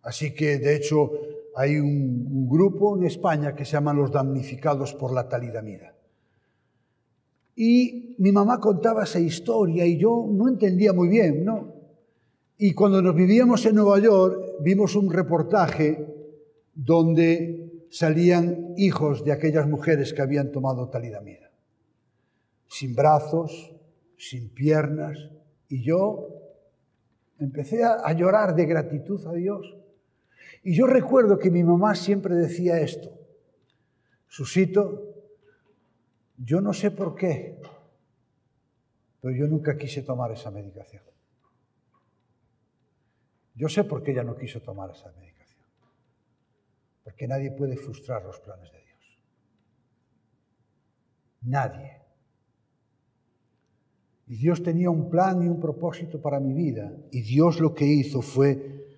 Así 0.02 0.34
que, 0.34 0.58
de 0.58 0.76
hecho, 0.76 1.10
hay 1.56 1.78
un, 1.78 2.48
grupo 2.48 2.96
en 2.96 3.04
España 3.04 3.54
que 3.54 3.64
se 3.64 3.72
llaman 3.72 3.96
los 3.96 4.12
damnificados 4.12 4.94
por 4.94 5.12
la 5.12 5.28
talidamida. 5.28 5.94
Y 7.56 8.14
mi 8.18 8.30
mamá 8.30 8.60
contaba 8.60 9.04
esa 9.04 9.18
historia 9.18 9.86
y 9.86 9.96
yo 9.96 10.28
no 10.30 10.48
entendía 10.48 10.92
muy 10.92 11.08
bien, 11.08 11.44
¿no? 11.44 11.72
Y 12.58 12.72
cuando 12.74 13.02
nos 13.02 13.14
vivíamos 13.14 13.64
en 13.66 13.74
Nueva 13.74 13.98
York, 13.98 14.38
vimos 14.60 14.94
un 14.94 15.10
reportaje 15.10 16.06
donde 16.74 17.65
salían 17.90 18.74
hijos 18.76 19.24
de 19.24 19.32
aquellas 19.32 19.66
mujeres 19.66 20.12
que 20.12 20.22
habían 20.22 20.52
tomado 20.52 20.88
talidamida, 20.88 21.50
sin 22.68 22.94
brazos, 22.94 23.74
sin 24.16 24.50
piernas, 24.50 25.30
y 25.68 25.82
yo 25.82 26.28
empecé 27.38 27.84
a, 27.84 28.12
llorar 28.12 28.54
de 28.54 28.66
gratitud 28.66 29.26
a 29.26 29.32
Dios. 29.32 29.76
Y 30.62 30.74
yo 30.74 30.86
recuerdo 30.86 31.38
que 31.38 31.50
mi 31.50 31.62
mamá 31.62 31.94
siempre 31.94 32.34
decía 32.34 32.80
esto, 32.80 33.12
Susito, 34.28 35.14
yo 36.36 36.60
no 36.60 36.72
sé 36.72 36.90
por 36.90 37.14
qué, 37.14 37.58
pero 39.20 39.34
yo 39.34 39.46
nunca 39.46 39.78
quise 39.78 40.02
tomar 40.02 40.32
esa 40.32 40.50
medicación. 40.50 41.02
Yo 43.54 43.68
sé 43.68 43.84
por 43.84 44.02
qué 44.02 44.10
ella 44.10 44.24
no 44.24 44.36
quiso 44.36 44.60
tomar 44.60 44.90
esa 44.90 45.10
medicación 45.12 45.35
porque 47.06 47.28
nadie 47.28 47.52
puede 47.52 47.76
frustrar 47.76 48.24
los 48.24 48.40
planes 48.40 48.72
de 48.72 48.78
Dios. 48.82 49.22
Nadie. 51.42 52.02
Y 54.26 54.36
Dios 54.38 54.60
tenía 54.60 54.90
un 54.90 55.08
plan 55.08 55.40
y 55.40 55.46
un 55.46 55.60
propósito 55.60 56.20
para 56.20 56.40
mi 56.40 56.52
vida. 56.52 56.92
Y 57.12 57.22
Dios 57.22 57.60
lo 57.60 57.72
que 57.72 57.84
hizo 57.84 58.22
fue 58.22 58.88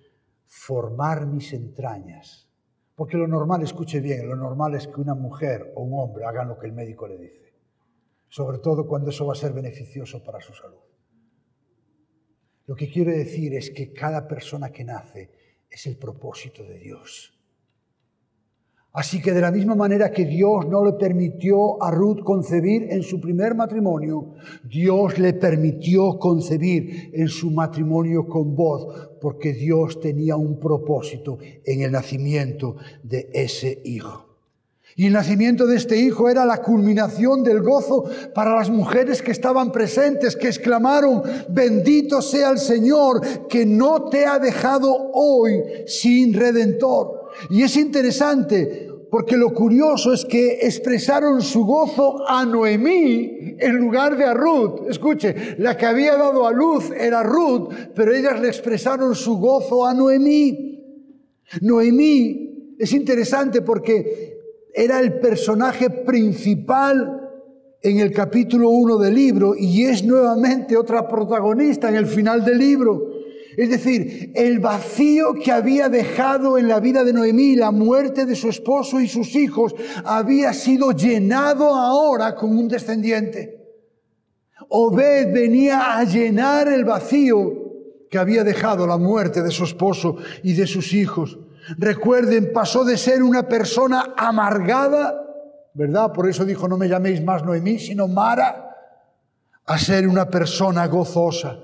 formar 0.47 1.27
mis 1.27 1.53
entrañas. 1.53 2.49
Porque 2.95 3.15
lo 3.15 3.27
normal, 3.27 3.61
escuche 3.61 3.99
bien, 3.99 4.27
lo 4.27 4.35
normal 4.35 4.73
es 4.73 4.87
que 4.87 4.99
una 4.99 5.13
mujer 5.13 5.71
o 5.75 5.83
un 5.83 5.93
hombre 5.93 6.25
hagan 6.25 6.47
lo 6.47 6.57
que 6.57 6.65
el 6.65 6.73
médico 6.73 7.07
le 7.07 7.19
dice. 7.19 7.53
Sobre 8.27 8.57
todo 8.57 8.87
cuando 8.87 9.11
eso 9.11 9.27
va 9.27 9.33
a 9.33 9.35
ser 9.35 9.53
beneficioso 9.53 10.23
para 10.23 10.41
su 10.41 10.55
salud. 10.55 10.81
Lo 12.65 12.75
que 12.75 12.89
quiero 12.89 13.11
decir 13.11 13.53
es 13.53 13.69
que 13.69 13.93
cada 13.93 14.27
persona 14.27 14.71
que 14.71 14.83
nace 14.83 15.29
es 15.69 15.85
el 15.85 15.99
propósito 15.99 16.63
de 16.63 16.79
Dios. 16.79 17.38
Así 18.91 19.21
que 19.21 19.33
de 19.33 19.41
la 19.41 19.51
misma 19.51 19.75
manera 19.75 20.11
que 20.11 20.25
Dios 20.25 20.67
no 20.67 20.83
le 20.83 20.93
permitió 20.93 21.81
a 21.81 21.91
Ruth 21.91 22.23
concebir 22.23 22.87
en 22.89 23.03
su 23.03 23.21
primer 23.21 23.53
matrimonio, 23.53 24.33
Dios 24.63 25.19
le 25.19 25.33
permitió 25.33 26.17
concebir 26.17 27.11
en 27.13 27.27
su 27.27 27.51
matrimonio 27.51 28.27
con 28.27 28.55
vos, 28.55 29.11
porque 29.21 29.53
Dios 29.53 29.99
tenía 29.99 30.35
un 30.37 30.59
propósito 30.59 31.37
en 31.63 31.81
el 31.81 31.91
nacimiento 31.91 32.77
de 33.03 33.29
ese 33.31 33.79
hijo. 33.85 34.25
Y 34.95 35.05
el 35.05 35.13
nacimiento 35.13 35.67
de 35.67 35.77
este 35.77 35.95
hijo 35.95 36.27
era 36.27 36.43
la 36.43 36.57
culminación 36.57 37.43
del 37.43 37.61
gozo 37.61 38.05
para 38.33 38.55
las 38.55 38.69
mujeres 38.71 39.21
que 39.21 39.31
estaban 39.31 39.71
presentes, 39.71 40.35
que 40.35 40.47
exclamaron, 40.47 41.21
bendito 41.47 42.21
sea 42.21 42.49
el 42.49 42.57
Señor, 42.57 43.47
que 43.47 43.65
no 43.65 44.09
te 44.09 44.25
ha 44.25 44.39
dejado 44.39 45.11
hoy 45.13 45.61
sin 45.85 46.33
redentor. 46.33 47.18
Y 47.49 47.63
es 47.63 47.75
interesante 47.77 48.89
porque 49.09 49.37
lo 49.37 49.53
curioso 49.53 50.13
es 50.13 50.23
que 50.25 50.59
expresaron 50.61 51.41
su 51.41 51.65
gozo 51.65 52.27
a 52.27 52.45
Noemí 52.45 53.55
en 53.57 53.77
lugar 53.77 54.15
de 54.15 54.25
a 54.25 54.33
Ruth. 54.33 54.87
Escuche, 54.89 55.55
la 55.57 55.75
que 55.75 55.85
había 55.85 56.15
dado 56.15 56.45
a 56.45 56.51
luz 56.51 56.91
era 56.91 57.23
Ruth, 57.23 57.69
pero 57.95 58.13
ellas 58.13 58.39
le 58.39 58.47
expresaron 58.47 59.15
su 59.15 59.37
gozo 59.37 59.85
a 59.85 59.93
Noemí. 59.93 60.79
Noemí 61.61 62.75
es 62.77 62.93
interesante 62.93 63.61
porque 63.61 64.37
era 64.73 64.99
el 64.99 65.19
personaje 65.19 65.89
principal 65.89 67.29
en 67.81 67.99
el 67.99 68.11
capítulo 68.11 68.69
1 68.69 68.97
del 68.97 69.15
libro 69.15 69.55
y 69.57 69.85
es 69.85 70.03
nuevamente 70.03 70.77
otra 70.77 71.07
protagonista 71.07 71.89
en 71.89 71.95
el 71.95 72.05
final 72.05 72.45
del 72.45 72.57
libro. 72.59 73.08
Es 73.59 73.69
decir, 73.69 74.31
el 74.35 74.59
vacío 74.59 75.33
que 75.33 75.51
había 75.51 75.89
dejado 75.89 76.57
en 76.57 76.69
la 76.69 76.79
vida 76.79 77.03
de 77.03 77.11
Noemí, 77.11 77.57
la 77.57 77.71
muerte 77.71 78.25
de 78.25 78.33
su 78.33 78.47
esposo 78.47 79.01
y 79.01 79.09
sus 79.09 79.35
hijos, 79.35 79.75
había 80.05 80.53
sido 80.53 80.93
llenado 80.93 81.75
ahora 81.75 82.35
con 82.35 82.57
un 82.57 82.69
descendiente. 82.69 83.59
Obed 84.69 85.33
venía 85.33 85.97
a 85.97 86.05
llenar 86.05 86.69
el 86.69 86.85
vacío 86.85 87.51
que 88.09 88.17
había 88.17 88.45
dejado 88.45 88.87
la 88.87 88.95
muerte 88.95 89.41
de 89.43 89.51
su 89.51 89.65
esposo 89.65 90.15
y 90.41 90.53
de 90.53 90.65
sus 90.65 90.93
hijos. 90.93 91.37
Recuerden, 91.77 92.53
pasó 92.53 92.85
de 92.85 92.95
ser 92.95 93.21
una 93.21 93.49
persona 93.49 94.13
amargada, 94.15 95.21
¿verdad? 95.73 96.13
Por 96.13 96.29
eso 96.29 96.45
dijo, 96.45 96.69
no 96.69 96.77
me 96.77 96.87
llaméis 96.87 97.21
más 97.21 97.43
Noemí, 97.43 97.77
sino 97.77 98.07
Mara, 98.07 98.73
a 99.65 99.77
ser 99.77 100.07
una 100.07 100.29
persona 100.29 100.87
gozosa. 100.87 101.59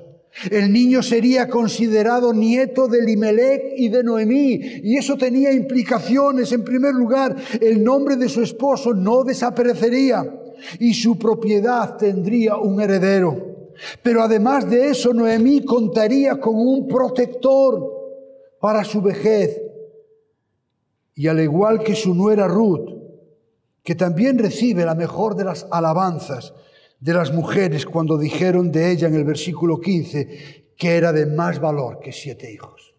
El 0.52 0.72
niño 0.72 1.02
sería 1.02 1.48
considerado 1.48 2.34
nieto 2.34 2.88
de 2.88 3.02
Limelec 3.02 3.74
y 3.78 3.88
de 3.88 4.04
Noemí, 4.04 4.60
y 4.84 4.98
eso 4.98 5.16
tenía 5.16 5.52
implicaciones. 5.54 6.52
En 6.52 6.64
primer 6.64 6.94
lugar, 6.94 7.36
el 7.62 7.84
nombre 7.84 8.18
de 8.18 8.28
su 8.28 8.42
esposo 8.42 8.94
no 8.94 9.24
desaparecería 9.24 10.26
y 10.80 10.94
su 10.94 11.18
propiedad 11.18 11.96
tendría 11.96 12.58
un 12.58 12.82
heredero. 12.82 13.72
Pero 14.04 14.24
además 14.24 14.70
de 14.70 14.90
eso, 14.90 15.14
Noemí 15.14 15.64
contaría 15.64 16.40
con 16.40 16.56
un 16.56 16.88
protector 16.88 17.94
para 18.60 18.84
su 18.84 19.02
vejez. 19.02 19.62
Y 21.14 21.28
al 21.28 21.40
igual 21.40 21.82
que 21.82 21.96
su 21.96 22.14
nuera 22.14 22.48
Ruth, 22.48 22.90
que 23.84 23.96
también 23.96 24.38
recibe 24.38 24.84
la 24.84 24.96
mejor 24.96 25.36
de 25.36 25.46
las 25.46 25.66
alabanzas, 25.72 26.54
de 27.00 27.14
las 27.14 27.34
mujeres 27.34 27.86
cuando 27.86 28.18
dijeron 28.18 28.72
de 28.72 28.92
ella 28.92 29.08
en 29.08 29.16
el 29.16 29.24
versículo 29.24 29.80
15 29.80 30.74
que 30.78 30.96
era 30.98 31.14
de 31.14 31.26
más 31.26 31.60
valor 31.60 32.00
que 32.00 32.12
siete 32.12 32.52
hijos. 32.52 32.96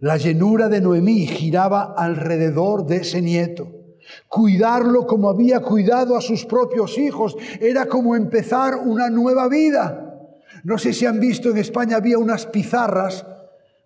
La 0.00 0.16
llenura 0.16 0.68
de 0.68 0.80
Noemí 0.80 1.26
giraba 1.26 1.94
alrededor 1.96 2.86
de 2.86 2.98
ese 2.98 3.20
nieto. 3.20 3.68
Cuidarlo 4.28 5.06
como 5.06 5.28
había 5.28 5.60
cuidado 5.60 6.16
a 6.16 6.20
sus 6.20 6.46
propios 6.46 6.98
hijos 6.98 7.36
era 7.60 7.86
como 7.86 8.16
empezar 8.16 8.76
una 8.76 9.10
nueva 9.10 9.48
vida. 9.48 10.06
No 10.64 10.78
sé 10.78 10.92
si 10.92 11.06
han 11.06 11.20
visto, 11.20 11.50
en 11.50 11.58
España 11.58 11.96
había 11.96 12.18
unas 12.18 12.46
pizarras, 12.46 13.26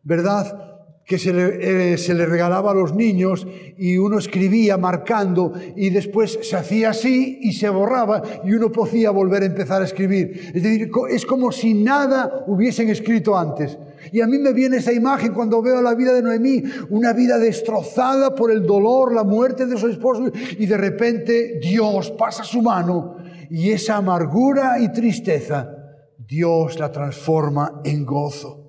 ¿verdad? 0.03 0.74
Que 1.07 1.19
se 1.19 1.33
le, 1.33 1.93
eh, 1.93 1.99
se 1.99 2.15
le, 2.15 2.25
regalaba 2.25 2.71
a 2.71 2.75
los 2.75 2.95
niños 2.95 3.47
y 3.77 3.99
uno 3.99 4.19
escribía 4.19 4.79
marcando 4.79 5.53
y 5.77 5.91
después 5.91 6.39
se 6.43 6.57
hacía 6.57 6.91
así 6.91 7.39
y 7.43 7.53
se 7.53 7.69
borraba 7.69 8.23
y 8.45 8.53
uno 8.53 8.73
podía 8.73 9.11
volver 9.11 9.43
a 9.43 9.47
empezar 9.47 9.83
a 9.83 9.85
escribir. 9.85 10.53
Es 10.55 10.63
decir, 10.63 10.91
es 11.11 11.27
como 11.27 11.53
si 11.53 11.75
nada 11.75 12.45
hubiesen 12.47 12.89
escrito 12.89 13.37
antes. 13.37 13.77
Y 14.13 14.21
a 14.23 14.27
mí 14.27 14.39
me 14.39 14.53
viene 14.53 14.79
esa 14.79 14.93
imagen 14.93 15.35
cuando 15.35 15.61
veo 15.61 15.83
la 15.83 15.95
vida 15.95 16.13
de 16.15 16.23
Noemí, 16.23 16.63
una 16.89 17.13
vida 17.13 17.39
destrozada 17.39 18.35
por 18.35 18.51
el 18.51 18.67
dolor, 18.67 19.15
la 19.15 19.25
muerte 19.25 19.67
de 19.67 19.77
su 19.77 19.89
esposo 19.89 20.31
y 20.59 20.67
de 20.67 20.77
repente 20.77 21.59
Dios 21.61 22.13
pasa 22.13 22.45
su 22.45 22.63
mano 22.63 23.17
y 23.51 23.71
esa 23.71 23.97
amargura 23.97 24.79
y 24.79 24.91
tristeza 24.91 25.71
Dios 26.19 26.79
la 26.79 26.91
transforma 26.91 27.83
en 27.85 28.07
gozo. 28.07 28.64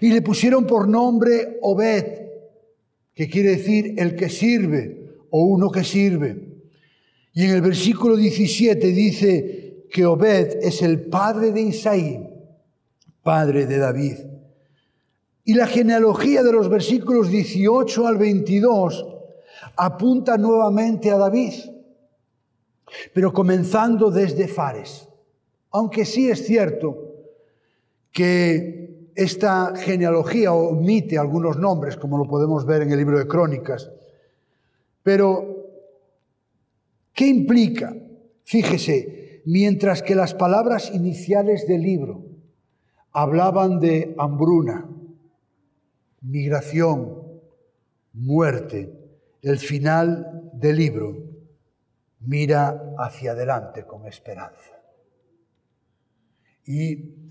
Y 0.00 0.12
le 0.12 0.22
pusieron 0.22 0.66
por 0.66 0.88
nombre 0.88 1.58
Obed, 1.62 2.26
que 3.14 3.28
quiere 3.28 3.50
decir 3.50 3.94
el 3.98 4.14
que 4.14 4.28
sirve 4.28 5.14
o 5.30 5.44
uno 5.44 5.70
que 5.70 5.84
sirve. 5.84 6.46
Y 7.32 7.44
en 7.44 7.50
el 7.50 7.60
versículo 7.60 8.16
17 8.16 8.86
dice 8.88 9.86
que 9.90 10.04
Obed 10.04 10.58
es 10.62 10.82
el 10.82 11.06
padre 11.06 11.52
de 11.52 11.62
Isaí, 11.62 12.28
padre 13.22 13.66
de 13.66 13.78
David. 13.78 14.16
Y 15.44 15.54
la 15.54 15.66
genealogía 15.66 16.42
de 16.42 16.52
los 16.52 16.68
versículos 16.68 17.30
18 17.30 18.06
al 18.06 18.16
22 18.16 19.06
apunta 19.76 20.36
nuevamente 20.36 21.10
a 21.10 21.18
David, 21.18 21.54
pero 23.12 23.32
comenzando 23.32 24.10
desde 24.10 24.48
Fares. 24.48 25.08
Aunque 25.70 26.04
sí 26.04 26.30
es 26.30 26.46
cierto 26.46 27.14
que 28.12 28.85
esta 29.16 29.74
genealogía 29.74 30.52
omite 30.52 31.18
algunos 31.18 31.58
nombres, 31.58 31.96
como 31.96 32.18
lo 32.18 32.24
podemos 32.24 32.66
ver 32.66 32.82
en 32.82 32.92
el 32.92 32.98
libro 32.98 33.18
de 33.18 33.26
Crónicas, 33.26 33.90
pero 35.02 35.68
¿qué 37.12 37.26
implica? 37.26 37.96
Fíjese, 38.44 39.42
mientras 39.46 40.02
que 40.02 40.14
las 40.14 40.34
palabras 40.34 40.92
iniciales 40.94 41.66
del 41.66 41.82
libro 41.82 42.24
hablaban 43.12 43.80
de 43.80 44.14
hambruna, 44.18 44.86
migración, 46.20 47.22
muerte, 48.12 48.92
el 49.42 49.58
final 49.58 50.50
del 50.52 50.76
libro 50.76 51.16
mira 52.20 52.94
hacia 52.98 53.32
adelante 53.32 53.84
con 53.84 54.06
esperanza. 54.06 54.72
Y, 56.64 57.25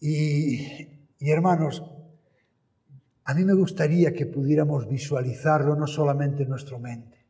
y, 0.00 0.88
hermanos, 1.20 1.82
a 3.24 3.34
mí 3.34 3.44
me 3.44 3.54
gustaría 3.54 4.12
que 4.12 4.26
pudiéramos 4.26 4.88
visualizarlo 4.88 5.76
no 5.76 5.86
solamente 5.86 6.42
en 6.42 6.48
nuestra 6.48 6.78
mente. 6.78 7.26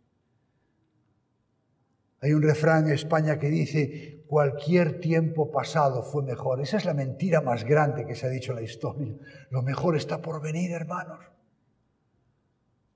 Hay 2.23 2.33
un 2.33 2.43
refrán 2.43 2.87
en 2.87 2.93
España 2.93 3.39
que 3.39 3.49
dice, 3.49 4.25
cualquier 4.27 5.01
tiempo 5.01 5.51
pasado 5.51 6.03
fue 6.03 6.23
mejor. 6.23 6.61
Esa 6.61 6.77
es 6.77 6.85
la 6.85 6.95
mentira 6.95 7.41
más 7.41 7.65
grande 7.65 8.07
que 8.07 8.15
se 8.15 8.27
ha 8.27 8.31
dicho 8.31 8.53
en 8.53 8.57
la 8.57 8.63
historia. 8.63 9.15
Lo 9.51 9.63
mejor 9.63 9.97
está 9.97 10.21
por 10.21 10.41
venir, 10.41 10.71
hermanos. 10.71 11.19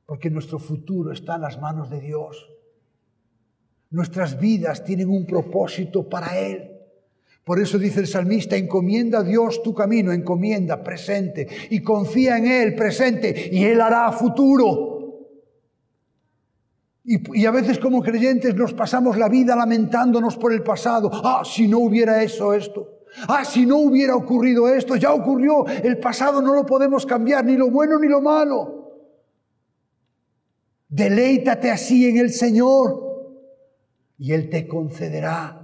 Porque 0.06 0.30
nuestro 0.30 0.58
futuro 0.58 1.10
está 1.10 1.36
en 1.36 1.42
las 1.42 1.60
manos 1.60 1.90
de 1.90 2.00
Dios. 2.00 2.50
Nuestras 3.90 4.38
vidas 4.38 4.84
tienen 4.84 5.08
un 5.08 5.26
propósito 5.26 6.08
para 6.08 6.38
Él. 6.38 6.73
Por 7.44 7.60
eso 7.60 7.78
dice 7.78 8.00
el 8.00 8.06
salmista, 8.06 8.56
encomienda 8.56 9.18
a 9.18 9.22
Dios 9.22 9.62
tu 9.62 9.74
camino, 9.74 10.12
encomienda 10.12 10.82
presente 10.82 11.46
y 11.68 11.82
confía 11.82 12.38
en 12.38 12.46
Él 12.46 12.74
presente 12.74 13.50
y 13.52 13.64
Él 13.64 13.82
hará 13.82 14.10
futuro. 14.12 14.94
Y, 17.04 17.44
a 17.44 17.50
veces 17.50 17.78
como 17.78 18.02
creyentes 18.02 18.54
nos 18.54 18.72
pasamos 18.72 19.18
la 19.18 19.28
vida 19.28 19.54
lamentándonos 19.54 20.38
por 20.38 20.54
el 20.54 20.62
pasado. 20.62 21.10
Ah, 21.12 21.42
si 21.44 21.68
no 21.68 21.80
hubiera 21.80 22.22
eso, 22.22 22.54
esto. 22.54 23.02
Ah, 23.28 23.44
si 23.44 23.66
no 23.66 23.76
hubiera 23.76 24.16
ocurrido 24.16 24.66
esto, 24.66 24.96
ya 24.96 25.12
ocurrió. 25.12 25.66
El 25.66 25.98
pasado 25.98 26.40
no 26.40 26.54
lo 26.54 26.64
podemos 26.64 27.04
cambiar, 27.04 27.44
ni 27.44 27.56
lo 27.56 27.70
bueno 27.70 27.98
ni 27.98 28.08
lo 28.08 28.22
malo. 28.22 28.84
Deleítate 30.88 31.70
así 31.70 32.08
en 32.08 32.16
el 32.16 32.32
Señor 32.32 33.02
y 34.16 34.32
Él 34.32 34.48
te 34.48 34.66
concederá 34.66 35.63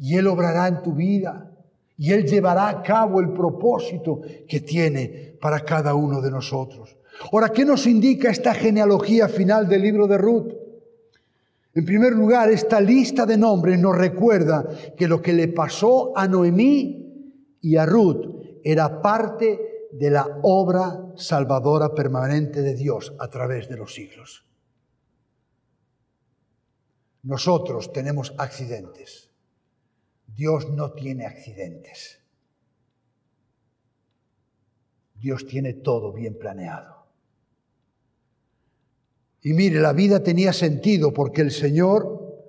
y 0.00 0.16
Él 0.16 0.26
obrará 0.26 0.66
en 0.66 0.82
tu 0.82 0.94
vida 0.94 1.50
y 1.96 2.12
Él 2.12 2.24
llevará 2.24 2.70
a 2.70 2.82
cabo 2.82 3.20
el 3.20 3.32
propósito 3.32 4.22
que 4.48 4.60
tiene 4.60 5.36
para 5.38 5.60
cada 5.60 5.94
uno 5.94 6.22
de 6.22 6.30
nosotros. 6.30 6.96
Ahora, 7.30 7.50
¿qué 7.50 7.66
nos 7.66 7.86
indica 7.86 8.30
esta 8.30 8.54
genealogía 8.54 9.28
final 9.28 9.68
del 9.68 9.82
libro 9.82 10.06
de 10.06 10.16
Ruth? 10.16 10.54
En 11.74 11.84
primer 11.84 12.14
lugar, 12.14 12.50
esta 12.50 12.80
lista 12.80 13.26
de 13.26 13.36
nombres 13.36 13.78
nos 13.78 13.96
recuerda 13.96 14.66
que 14.96 15.06
lo 15.06 15.20
que 15.20 15.34
le 15.34 15.48
pasó 15.48 16.16
a 16.16 16.26
Noemí 16.26 17.58
y 17.60 17.76
a 17.76 17.84
Ruth 17.84 18.60
era 18.64 19.02
parte 19.02 19.88
de 19.92 20.10
la 20.10 20.40
obra 20.42 21.12
salvadora 21.16 21.94
permanente 21.94 22.62
de 22.62 22.74
Dios 22.74 23.12
a 23.18 23.28
través 23.28 23.68
de 23.68 23.76
los 23.76 23.92
siglos. 23.92 24.46
Nosotros 27.22 27.92
tenemos 27.92 28.34
accidentes. 28.38 29.29
Dios 30.40 30.70
no 30.70 30.92
tiene 30.92 31.26
accidentes. 31.26 32.18
Dios 35.14 35.46
tiene 35.46 35.74
todo 35.74 36.14
bien 36.14 36.38
planeado. 36.38 37.04
Y 39.42 39.52
mire, 39.52 39.80
la 39.80 39.92
vida 39.92 40.22
tenía 40.22 40.54
sentido 40.54 41.12
porque 41.12 41.42
el 41.42 41.50
Señor, 41.50 42.42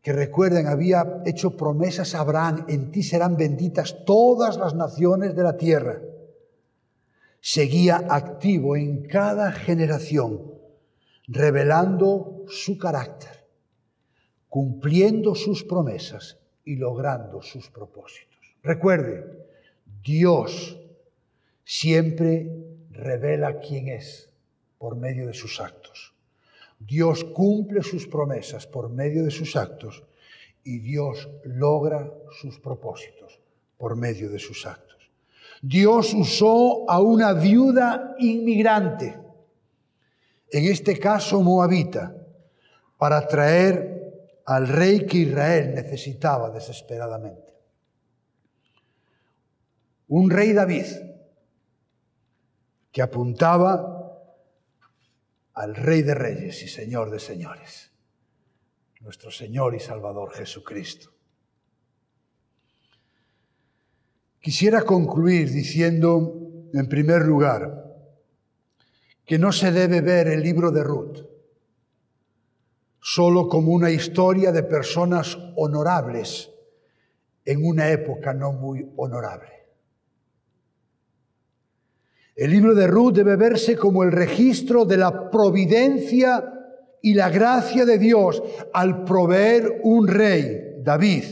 que 0.00 0.12
recuerden, 0.12 0.68
había 0.68 1.20
hecho 1.26 1.56
promesas 1.56 2.14
a 2.14 2.20
Abraham, 2.20 2.64
en 2.68 2.92
ti 2.92 3.02
serán 3.02 3.36
benditas 3.36 4.04
todas 4.04 4.56
las 4.56 4.76
naciones 4.76 5.34
de 5.34 5.42
la 5.42 5.56
tierra. 5.56 6.00
Seguía 7.40 8.06
activo 8.08 8.76
en 8.76 9.08
cada 9.08 9.50
generación, 9.50 10.48
revelando 11.26 12.44
su 12.46 12.78
carácter 12.78 13.35
cumpliendo 14.56 15.34
sus 15.34 15.62
promesas 15.64 16.38
y 16.64 16.76
logrando 16.76 17.42
sus 17.42 17.68
propósitos. 17.68 18.56
Recuerde, 18.62 19.46
Dios 20.02 20.80
siempre 21.62 22.50
revela 22.90 23.60
quién 23.60 23.88
es 23.88 24.30
por 24.78 24.96
medio 24.96 25.26
de 25.26 25.34
sus 25.34 25.60
actos. 25.60 26.14
Dios 26.78 27.22
cumple 27.22 27.82
sus 27.82 28.06
promesas 28.06 28.66
por 28.66 28.88
medio 28.88 29.24
de 29.24 29.30
sus 29.30 29.56
actos 29.56 30.02
y 30.64 30.78
Dios 30.78 31.28
logra 31.44 32.10
sus 32.40 32.58
propósitos 32.58 33.38
por 33.76 33.94
medio 33.94 34.30
de 34.30 34.38
sus 34.38 34.64
actos. 34.64 35.10
Dios 35.60 36.14
usó 36.14 36.90
a 36.90 36.98
una 37.02 37.34
viuda 37.34 38.14
inmigrante, 38.18 39.18
en 40.50 40.64
este 40.64 40.98
caso 40.98 41.42
moabita, 41.42 42.16
para 42.96 43.28
traer 43.28 43.95
al 44.46 44.68
rey 44.68 45.06
que 45.06 45.18
Israel 45.18 45.74
necesitaba 45.74 46.50
desesperadamente. 46.50 47.52
Un 50.08 50.30
rey 50.30 50.52
David 50.52 50.86
que 52.92 53.02
apuntaba 53.02 53.92
al 55.54 55.74
rey 55.74 56.02
de 56.02 56.14
reyes 56.14 56.62
y 56.62 56.68
señor 56.68 57.10
de 57.10 57.18
señores, 57.18 57.90
nuestro 59.00 59.30
Señor 59.30 59.74
y 59.74 59.80
Salvador 59.80 60.32
Jesucristo. 60.32 61.12
Quisiera 64.40 64.82
concluir 64.82 65.50
diciendo, 65.50 66.68
en 66.72 66.88
primer 66.88 67.22
lugar, 67.22 67.84
que 69.24 69.38
no 69.38 69.50
se 69.50 69.72
debe 69.72 70.00
ver 70.02 70.28
el 70.28 70.40
libro 70.40 70.70
de 70.70 70.84
Ruth 70.84 71.35
solo 73.08 73.48
como 73.48 73.70
una 73.70 73.88
historia 73.88 74.50
de 74.50 74.64
personas 74.64 75.38
honorables 75.54 76.50
en 77.44 77.64
una 77.64 77.88
época 77.88 78.34
no 78.34 78.50
muy 78.50 78.84
honorable. 78.96 79.52
El 82.34 82.50
libro 82.50 82.74
de 82.74 82.88
Ruth 82.88 83.14
debe 83.14 83.36
verse 83.36 83.76
como 83.76 84.02
el 84.02 84.10
registro 84.10 84.84
de 84.84 84.96
la 84.96 85.30
providencia 85.30 86.52
y 87.00 87.14
la 87.14 87.30
gracia 87.30 87.84
de 87.84 87.96
Dios 87.96 88.42
al 88.74 89.04
proveer 89.04 89.82
un 89.84 90.08
rey, 90.08 90.82
David, 90.82 91.22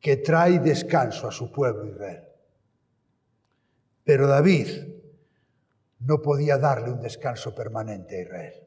que 0.00 0.16
trae 0.16 0.58
descanso 0.58 1.28
a 1.28 1.32
su 1.32 1.52
pueblo 1.52 1.86
Israel. 1.86 2.24
Pero 4.04 4.26
David 4.26 4.68
no 6.00 6.22
podía 6.22 6.56
darle 6.56 6.92
un 6.92 7.00
descanso 7.02 7.54
permanente 7.54 8.16
a 8.16 8.22
Israel. 8.22 8.63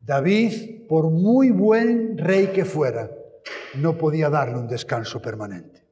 David, 0.00 0.86
por 0.88 1.10
muy 1.10 1.50
buen 1.50 2.16
rey 2.16 2.48
que 2.48 2.64
fuera, 2.64 3.10
no 3.76 3.96
podía 3.98 4.30
darle 4.30 4.58
un 4.58 4.68
descanso 4.68 5.20
permanente. 5.20 5.84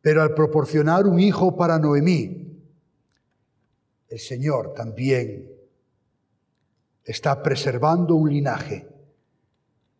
Pero 0.00 0.22
al 0.22 0.34
proporcionar 0.34 1.06
un 1.06 1.20
hijo 1.20 1.56
para 1.56 1.78
Noemí, 1.78 2.40
el 4.08 4.18
Señor 4.18 4.72
también 4.72 5.52
está 7.04 7.42
preservando 7.42 8.14
un 8.14 8.30
linaje 8.30 8.88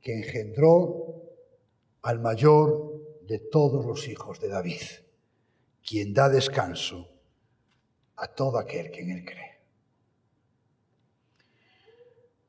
que 0.00 0.16
engendró 0.16 1.22
al 2.02 2.18
mayor 2.20 3.20
de 3.26 3.38
todos 3.38 3.84
los 3.84 4.08
hijos 4.08 4.40
de 4.40 4.48
David, 4.48 4.82
quien 5.86 6.14
da 6.14 6.28
descanso 6.28 7.08
a 8.16 8.26
todo 8.28 8.58
aquel 8.58 8.90
que 8.90 9.00
en 9.00 9.10
él 9.10 9.24
cree. 9.24 9.49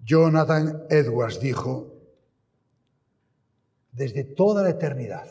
Jonathan 0.04 0.88
Edwards 0.90 1.40
dijo, 1.40 1.94
desde 3.92 4.24
toda 4.24 4.64
la 4.64 4.70
eternidad, 4.70 5.28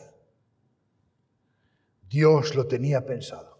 Dios 2.09 2.55
lo 2.55 2.67
tenía 2.67 3.05
pensado 3.05 3.57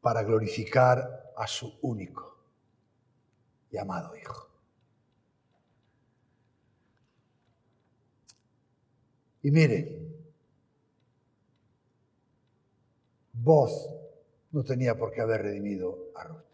para 0.00 0.22
glorificar 0.22 1.32
a 1.36 1.46
su 1.46 1.78
único 1.82 2.38
y 3.70 3.76
amado 3.78 4.16
Hijo. 4.16 4.48
Y 9.42 9.50
mire, 9.50 9.98
voz 13.32 13.90
no 14.52 14.64
tenía 14.64 14.96
por 14.96 15.12
qué 15.12 15.20
haber 15.20 15.42
redimido 15.42 16.10
a 16.14 16.24
Ruth. 16.24 16.53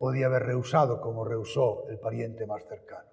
Podía 0.00 0.28
haber 0.28 0.44
rehusado 0.44 0.98
como 0.98 1.26
rehusó 1.26 1.86
el 1.90 1.98
pariente 1.98 2.46
más 2.46 2.64
cercano. 2.66 3.10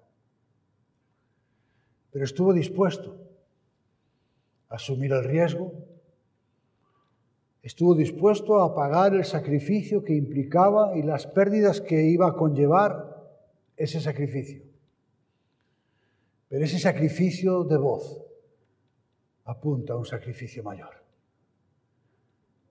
Pero 2.10 2.24
estuvo 2.24 2.54
dispuesto 2.54 3.14
a 4.70 4.76
asumir 4.76 5.12
el 5.12 5.22
riesgo, 5.22 5.70
estuvo 7.62 7.94
dispuesto 7.94 8.62
a 8.62 8.74
pagar 8.74 9.12
el 9.12 9.26
sacrificio 9.26 10.02
que 10.02 10.14
implicaba 10.14 10.96
y 10.96 11.02
las 11.02 11.26
pérdidas 11.26 11.82
que 11.82 12.04
iba 12.04 12.26
a 12.26 12.36
conllevar 12.36 13.22
ese 13.76 14.00
sacrificio. 14.00 14.62
Pero 16.48 16.64
ese 16.64 16.78
sacrificio 16.78 17.64
de 17.64 17.76
voz 17.76 18.18
apunta 19.44 19.92
a 19.92 19.96
un 19.96 20.06
sacrificio 20.06 20.62
mayor, 20.62 21.04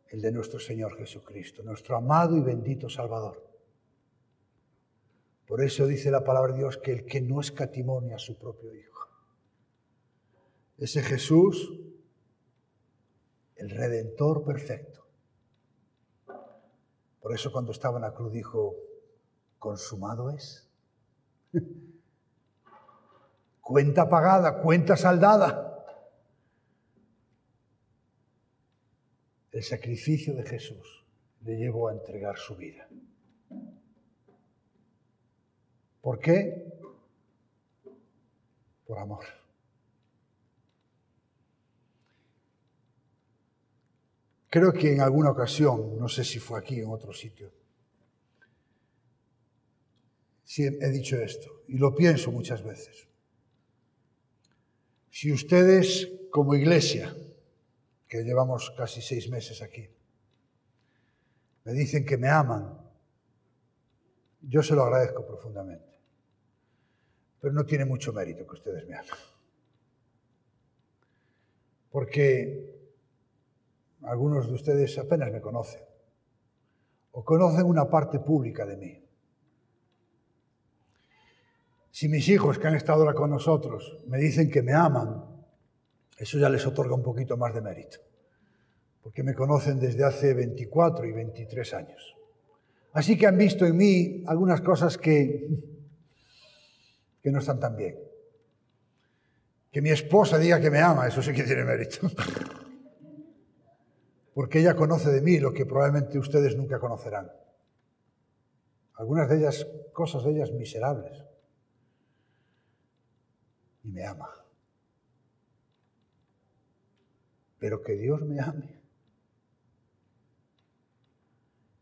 el 0.09 0.21
de 0.21 0.31
nuestro 0.31 0.59
Señor 0.59 0.97
Jesucristo, 0.97 1.61
nuestro 1.61 1.95
amado 1.95 2.35
y 2.35 2.41
bendito 2.41 2.89
Salvador. 2.89 3.46
Por 5.47 5.63
eso 5.63 5.87
dice 5.87 6.11
la 6.11 6.25
palabra 6.25 6.51
de 6.51 6.59
Dios 6.59 6.77
que 6.77 6.91
el 6.91 7.05
que 7.05 7.21
no 7.21 7.39
escatimonia 7.39 8.17
a 8.17 8.19
su 8.19 8.37
propio 8.37 8.73
Hijo. 8.75 9.07
Ese 10.77 11.01
Jesús, 11.01 11.73
el 13.55 13.69
Redentor 13.69 14.43
perfecto. 14.43 15.05
Por 17.21 17.33
eso 17.33 17.51
cuando 17.51 17.71
estaba 17.71 17.97
en 17.97 18.03
la 18.03 18.13
cruz 18.13 18.31
dijo, 18.31 18.75
consumado 19.57 20.31
es. 20.31 20.69
cuenta 23.61 24.09
pagada, 24.09 24.61
cuenta 24.61 24.97
saldada. 24.97 25.63
El 29.51 29.63
sacrificio 29.63 30.35
de 30.35 30.43
Jesús 30.43 31.05
le 31.43 31.57
llevó 31.57 31.87
a 31.87 31.93
entregar 31.93 32.37
su 32.37 32.55
vida. 32.55 32.87
¿Por 36.01 36.19
qué? 36.19 36.65
Por 38.85 38.99
amor. 38.99 39.25
Creo 44.49 44.71
que 44.71 44.93
en 44.93 45.01
alguna 45.01 45.31
ocasión, 45.31 45.99
no 45.99 46.07
sé 46.07 46.23
si 46.23 46.39
fue 46.39 46.59
aquí 46.59 46.79
en 46.79 46.89
otro 46.89 47.11
sitio, 47.11 47.51
sí 50.43 50.63
he 50.63 50.89
dicho 50.89 51.17
esto 51.17 51.63
y 51.67 51.77
lo 51.77 51.93
pienso 51.93 52.31
muchas 52.31 52.63
veces. 52.63 53.07
Si 55.09 55.31
ustedes 55.31 56.11
como 56.31 56.55
iglesia, 56.55 57.15
que 58.07 58.23
llevamos 58.23 58.71
casi 58.77 59.01
seis 59.01 59.29
meses 59.29 59.61
aquí, 59.61 59.89
me 61.65 61.73
dicen 61.73 62.05
que 62.05 62.17
me 62.17 62.29
aman, 62.29 62.86
yo 64.47 64.63
se 64.63 64.75
lo 64.75 64.83
agradezco 64.83 65.25
profundamente. 65.25 65.99
Pero 67.39 67.53
no 67.53 67.65
tiene 67.65 67.85
mucho 67.85 68.13
mérito 68.13 68.47
que 68.47 68.53
ustedes 68.55 68.87
me 68.87 68.95
amen. 68.95 69.11
Porque 71.91 72.77
algunos 74.03 74.47
de 74.47 74.53
ustedes 74.53 74.97
apenas 74.97 75.31
me 75.31 75.41
conocen 75.41 75.81
o 77.11 77.23
conocen 77.23 77.65
una 77.65 77.89
parte 77.89 78.19
pública 78.19 78.65
de 78.65 78.77
mí. 78.77 79.03
Si 81.89 82.07
mis 82.07 82.29
hijos 82.29 82.59
que 82.59 82.67
han 82.67 82.75
estado 82.75 83.01
ahora 83.01 83.15
con 83.15 83.31
nosotros 83.31 84.03
me 84.07 84.19
dicen 84.19 84.51
que 84.51 84.61
me 84.61 84.73
aman, 84.73 85.25
eso 86.17 86.37
ya 86.37 86.49
les 86.49 86.65
otorga 86.65 86.93
un 86.93 87.01
poquito 87.01 87.35
más 87.37 87.55
de 87.55 87.61
mérito, 87.61 87.97
porque 89.01 89.23
me 89.23 89.33
conocen 89.33 89.79
desde 89.79 90.03
hace 90.03 90.35
24 90.35 91.05
y 91.05 91.11
23 91.11 91.73
años. 91.73 92.15
Así 92.93 93.17
que 93.17 93.27
han 93.27 93.37
visto 93.37 93.65
en 93.65 93.77
mí 93.77 94.23
algunas 94.27 94.61
cosas 94.61 94.97
que, 94.97 95.47
que 97.21 97.31
no 97.31 97.39
están 97.39 97.59
tan 97.59 97.75
bien. 97.75 97.95
Que 99.71 99.81
mi 99.81 99.89
esposa 99.89 100.37
diga 100.37 100.59
que 100.59 100.71
me 100.71 100.79
ama, 100.79 101.07
eso 101.07 101.21
sí 101.21 101.33
que 101.33 101.43
tiene 101.43 101.63
mérito. 101.63 102.09
Porque 104.33 104.59
ella 104.59 104.75
conoce 104.75 105.11
de 105.11 105.21
mí 105.21 105.39
lo 105.39 105.53
que 105.53 105.65
probablemente 105.65 106.19
ustedes 106.19 106.55
nunca 106.55 106.79
conocerán. 106.79 107.31
Algunas 108.95 109.29
de 109.29 109.37
ellas, 109.37 109.67
cosas 109.93 110.23
de 110.23 110.31
ellas 110.31 110.51
miserables 110.51 111.27
y 113.87 113.91
me 113.91 114.05
ama. 114.05 114.29
Pero 117.59 117.81
que 117.81 117.93
Dios 117.93 118.21
me 118.21 118.39
ame. 118.39 118.76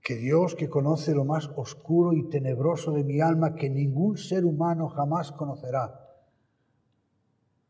Que 0.05 0.17
Dios 0.17 0.53
que 0.53 0.69
conoce 0.69 1.15
lo 1.15 1.25
más 1.25 1.49
oscuro 1.55 2.13
y 2.13 2.29
tenebroso 2.29 2.91
de 2.91 3.03
mi 3.03 3.21
alma 3.21 3.55
que 3.55 3.71
ningún 3.71 4.17
ser 4.17 4.45
humano 4.45 4.87
jamás 4.87 5.31
conocerá, 5.31 5.99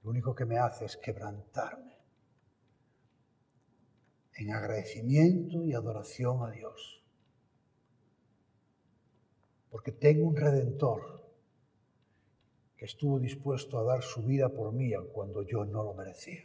lo 0.04 0.10
único 0.10 0.36
que 0.36 0.44
me 0.44 0.58
hace 0.58 0.84
es 0.84 0.98
quebrantarme 0.98 1.96
en 4.34 4.52
agradecimiento 4.52 5.64
y 5.64 5.74
adoración 5.74 6.44
a 6.44 6.52
Dios. 6.52 7.02
Porque 9.70 9.94
tengo 9.94 10.28
un 10.28 10.36
redentor 10.36 11.24
que 12.76 12.84
estuvo 12.84 13.18
dispuesto 13.18 13.80
a 13.80 13.84
dar 13.84 14.04
su 14.04 14.24
vida 14.24 14.50
por 14.50 14.74
mí 14.74 14.92
cuando 15.14 15.42
yo 15.44 15.64
no 15.64 15.84
lo 15.84 15.94
merecía. 15.94 16.44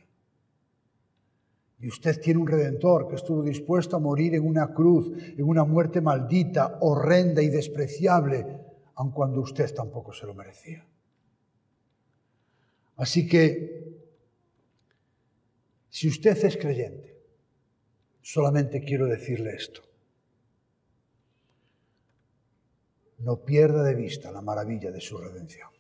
Y 1.81 1.89
usted 1.89 2.21
tiene 2.21 2.41
un 2.41 2.47
redentor 2.47 3.09
que 3.09 3.17
estuvo 3.17 3.43
dispuesto 3.43 3.97
a 3.97 4.01
morir 4.01 4.35
en 4.35 4.47
una 4.47 4.73
cruz, 4.75 5.13
en 5.37 5.45
una 5.45 5.65
muerte 5.65 6.01
maldita, 6.01 6.79
horrenda 6.81 7.43
y 7.43 7.49
despreciable, 7.49 8.61
aun 8.95 9.13
cuando 9.13 9.41
usted 9.41 9.73
tampoco 9.75 10.13
se 10.13 10.27
lo 10.27 10.35
merecía. 10.35 10.87
Así 12.97 13.27
que, 13.27 13.99
si 15.89 16.09
usted 16.09 16.45
es 16.45 16.57
creyente, 16.59 17.17
solamente 18.21 18.85
quiero 18.85 19.07
decirle 19.07 19.55
esto. 19.55 19.81
No 23.21 23.37
pierda 23.45 23.83
de 23.83 23.95
vista 23.95 24.31
la 24.31 24.43
maravilla 24.43 24.91
de 24.91 25.01
su 25.01 25.17
redención 25.17 25.71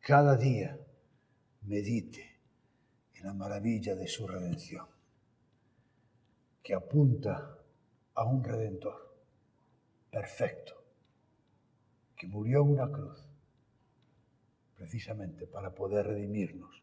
cada 0.00 0.36
día 0.36 0.76
medite 1.62 2.29
la 3.22 3.34
maravilla 3.34 3.94
de 3.94 4.06
su 4.06 4.26
redención, 4.26 4.86
que 6.62 6.74
apunta 6.74 7.58
a 8.14 8.24
un 8.24 8.42
redentor 8.42 9.14
perfecto, 10.10 10.74
que 12.16 12.26
murió 12.26 12.62
en 12.62 12.70
una 12.70 12.90
cruz, 12.90 13.28
precisamente 14.76 15.46
para 15.46 15.74
poder 15.74 16.06
redimirnos, 16.06 16.82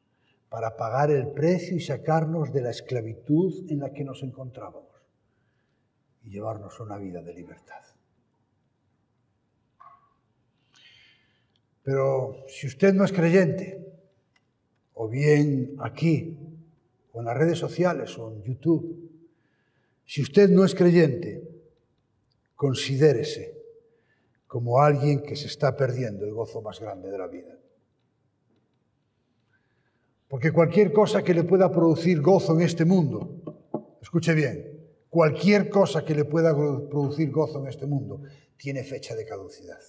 para 0.50 0.78
pagar 0.78 1.12
el 1.12 1.32
precio 1.32 1.76
y 1.76 1.82
sacarnos 1.82 2.54
de 2.54 2.62
la 2.62 2.70
esclavitud 2.70 3.70
en 3.70 3.80
la 3.80 3.92
que 3.92 4.04
nos 4.04 4.24
encontrábamos 4.24 4.88
y 6.24 6.30
llevarnos 6.30 6.80
a 6.80 6.84
una 6.84 6.98
vida 6.98 7.22
de 7.22 7.34
libertad. 7.34 7.84
Pero 11.84 12.44
si 12.48 12.68
usted 12.68 12.94
no 12.94 13.06
es 13.06 13.14
creyente, 13.14 13.87
o 14.98 15.08
bien 15.08 15.76
aquí, 15.80 16.38
o 17.14 17.20
en 17.20 17.26
las 17.26 17.38
redes 17.38 17.60
sociales, 17.60 18.18
o 18.18 18.32
en 18.32 18.42
YouTube, 18.42 19.10
si 20.06 20.22
usted 20.22 20.50
no 20.50 20.66
es 20.66 20.74
creyente, 20.74 21.44
considérese 22.56 23.56
como 24.48 24.82
alguien 24.82 25.22
que 25.22 25.36
se 25.36 25.48
está 25.48 25.76
perdiendo 25.76 26.26
el 26.26 26.34
gozo 26.34 26.62
más 26.62 26.80
grande 26.80 27.12
de 27.12 27.18
la 27.18 27.28
vida. 27.28 27.56
Porque 30.28 30.52
cualquier 30.52 30.92
cosa 30.92 31.24
que 31.24 31.34
le 31.34 31.44
pueda 31.44 31.72
producir 31.72 32.22
gozo 32.22 32.56
en 32.56 32.62
este 32.62 32.84
mundo, 32.84 33.98
escuche 34.02 34.34
bien, 34.34 34.90
cualquier 35.10 35.70
cosa 35.70 36.04
que 36.04 36.16
le 36.16 36.26
pueda 36.26 36.56
producir 36.56 37.30
gozo 37.30 37.60
en 37.60 37.68
este 37.68 37.86
mundo 37.86 38.22
tiene 38.58 38.84
fecha 38.84 39.16
de 39.16 39.26
caducidad. 39.26 39.80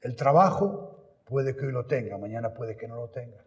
El 0.00 0.14
trabajo 0.14 0.95
puede 1.26 1.54
que 1.54 1.66
hoy 1.66 1.72
lo 1.72 1.84
tenga, 1.84 2.16
mañana 2.16 2.54
puede 2.54 2.76
que 2.76 2.88
no 2.88 2.96
lo 2.96 3.10
tenga. 3.10 3.44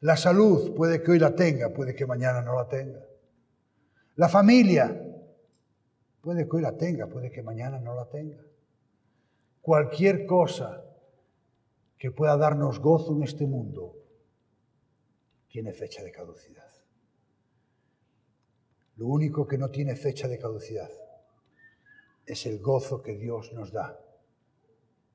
La 0.00 0.16
salud 0.18 0.74
puede 0.74 1.02
que 1.02 1.12
hoy 1.12 1.18
la 1.18 1.34
tenga, 1.34 1.72
puede 1.72 1.94
que 1.94 2.04
mañana 2.04 2.42
no 2.42 2.54
la 2.54 2.68
tenga. 2.68 3.00
La 4.16 4.28
familia 4.28 5.06
Puede 6.26 6.48
que 6.48 6.56
hoy 6.56 6.62
la 6.62 6.76
tenga, 6.76 7.06
puede 7.06 7.30
que 7.30 7.40
mañana 7.40 7.78
no 7.78 7.94
la 7.94 8.08
tenga. 8.08 8.44
Cualquier 9.60 10.26
cosa 10.26 10.84
que 11.96 12.10
pueda 12.10 12.36
darnos 12.36 12.80
gozo 12.80 13.14
en 13.14 13.22
este 13.22 13.46
mundo 13.46 13.94
tiene 15.46 15.72
fecha 15.72 16.02
de 16.02 16.10
caducidad. 16.10 16.68
Lo 18.96 19.06
único 19.06 19.46
que 19.46 19.56
no 19.56 19.70
tiene 19.70 19.94
fecha 19.94 20.26
de 20.26 20.36
caducidad 20.36 20.90
es 22.26 22.44
el 22.46 22.58
gozo 22.58 23.02
que 23.02 23.16
Dios 23.16 23.52
nos 23.52 23.70
da 23.70 23.96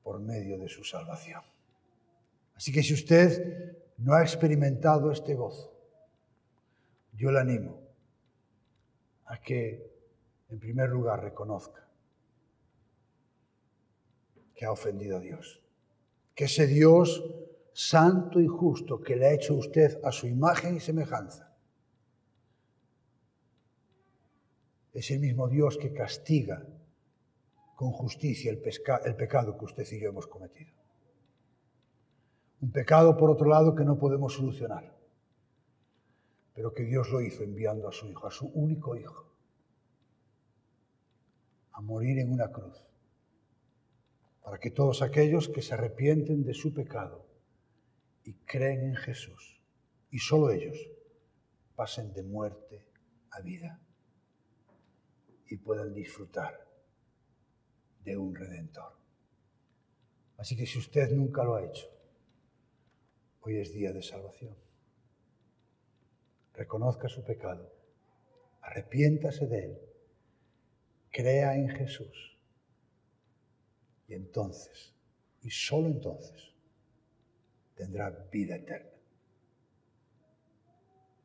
por 0.02 0.20
medio 0.20 0.58
de 0.58 0.68
su 0.68 0.84
salvación. 0.84 1.42
Así 2.54 2.72
que 2.72 2.82
si 2.82 2.94
usted 2.94 3.76
no 3.98 4.14
ha 4.14 4.22
experimentado 4.22 5.10
este 5.10 5.34
gozo, 5.34 5.72
yo 7.12 7.30
le 7.30 7.40
animo 7.40 7.80
a 9.26 9.40
que 9.40 9.90
en 10.48 10.58
primer 10.58 10.90
lugar 10.90 11.22
reconozca 11.22 11.88
que 14.54 14.64
ha 14.64 14.72
ofendido 14.72 15.16
a 15.16 15.20
Dios, 15.20 15.62
que 16.34 16.44
ese 16.44 16.66
Dios 16.66 17.22
santo 17.72 18.40
y 18.40 18.46
justo 18.46 19.00
que 19.00 19.16
le 19.16 19.26
ha 19.26 19.32
hecho 19.32 19.54
usted 19.54 19.98
a 20.04 20.12
su 20.12 20.26
imagen 20.26 20.76
y 20.76 20.80
semejanza, 20.80 21.52
es 24.92 25.10
el 25.10 25.20
mismo 25.20 25.48
Dios 25.48 25.78
que 25.78 25.92
castiga 25.92 26.66
con 27.82 27.90
justicia 27.90 28.52
el, 28.52 28.60
pecado 29.16 29.58
que 29.58 29.64
usted 29.64 29.84
y 29.90 30.00
yo 30.00 30.10
hemos 30.10 30.28
cometido. 30.28 30.70
Un 32.60 32.70
pecado, 32.70 33.16
por 33.16 33.28
otro 33.28 33.48
lado, 33.48 33.74
que 33.74 33.82
no 33.82 33.98
podemos 33.98 34.34
solucionar, 34.34 34.96
pero 36.54 36.72
que 36.72 36.84
Dios 36.84 37.10
lo 37.10 37.20
hizo 37.20 37.42
enviando 37.42 37.88
a 37.88 37.92
su 37.92 38.06
Hijo, 38.06 38.28
a 38.28 38.30
su 38.30 38.46
único 38.54 38.94
Hijo, 38.94 39.34
a 41.72 41.80
morir 41.80 42.20
en 42.20 42.30
una 42.30 42.52
cruz, 42.52 42.86
para 44.44 44.58
que 44.60 44.70
todos 44.70 45.02
aquellos 45.02 45.48
que 45.48 45.60
se 45.60 45.74
arrepienten 45.74 46.44
de 46.44 46.54
su 46.54 46.72
pecado 46.72 47.26
y 48.22 48.34
creen 48.44 48.90
en 48.90 48.94
Jesús, 48.94 49.60
y 50.12 50.20
solo 50.20 50.52
ellos, 50.52 50.78
pasen 51.74 52.12
de 52.12 52.22
muerte 52.22 52.86
a 53.32 53.40
vida 53.40 53.80
y 55.48 55.56
puedan 55.56 55.92
disfrutar 55.92 56.71
de 58.04 58.16
un 58.16 58.34
redentor. 58.34 58.92
Así 60.38 60.56
que 60.56 60.66
si 60.66 60.78
usted 60.78 61.10
nunca 61.12 61.44
lo 61.44 61.56
ha 61.56 61.64
hecho, 61.64 61.86
hoy 63.42 63.58
es 63.58 63.72
día 63.72 63.92
de 63.92 64.02
salvación. 64.02 64.56
Reconozca 66.54 67.08
su 67.08 67.22
pecado, 67.22 67.72
arrepiéntase 68.60 69.46
de 69.46 69.64
él, 69.64 69.78
crea 71.10 71.54
en 71.54 71.68
Jesús 71.68 72.36
y 74.08 74.14
entonces, 74.14 74.94
y 75.42 75.50
solo 75.50 75.86
entonces, 75.86 76.52
tendrá 77.74 78.10
vida 78.30 78.56
eterna. 78.56 78.90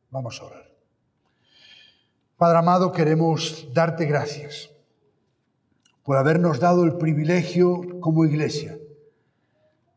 Vamos 0.10 0.40
a 0.40 0.46
orar. 0.46 0.72
Padre 2.38 2.60
amado, 2.60 2.92
queremos 2.92 3.68
darte 3.74 4.06
gracias 4.06 4.77
por 6.08 6.16
habernos 6.16 6.62
dado 6.62 6.86
el 6.86 6.96
privilegio 6.96 8.00
como 8.00 8.24
iglesia 8.24 8.80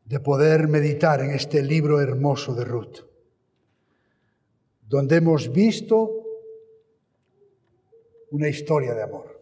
de 0.04 0.18
poder 0.18 0.66
meditar 0.66 1.20
en 1.20 1.30
este 1.30 1.62
libro 1.62 2.00
hermoso 2.00 2.52
de 2.52 2.64
Ruth, 2.64 3.06
donde 4.88 5.18
hemos 5.18 5.52
visto 5.52 6.10
una 8.32 8.48
historia 8.48 8.92
de 8.92 9.04
amor. 9.04 9.40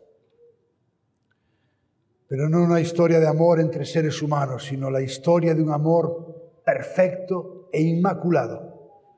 Pero 2.26 2.50
no 2.50 2.62
una 2.62 2.82
historia 2.82 3.18
de 3.18 3.28
amor 3.28 3.60
entre 3.60 3.86
seres 3.86 4.20
humanos, 4.20 4.64
sino 4.64 4.90
la 4.90 5.00
historia 5.00 5.54
de 5.54 5.62
un 5.62 5.72
amor 5.72 6.60
perfecto 6.66 7.70
e 7.72 7.80
inmaculado 7.80 9.08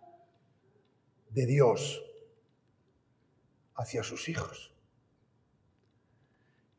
de 1.30 1.46
Dios 1.46 2.00
hacia 3.74 4.04
sus 4.04 4.28
hijos 4.28 4.69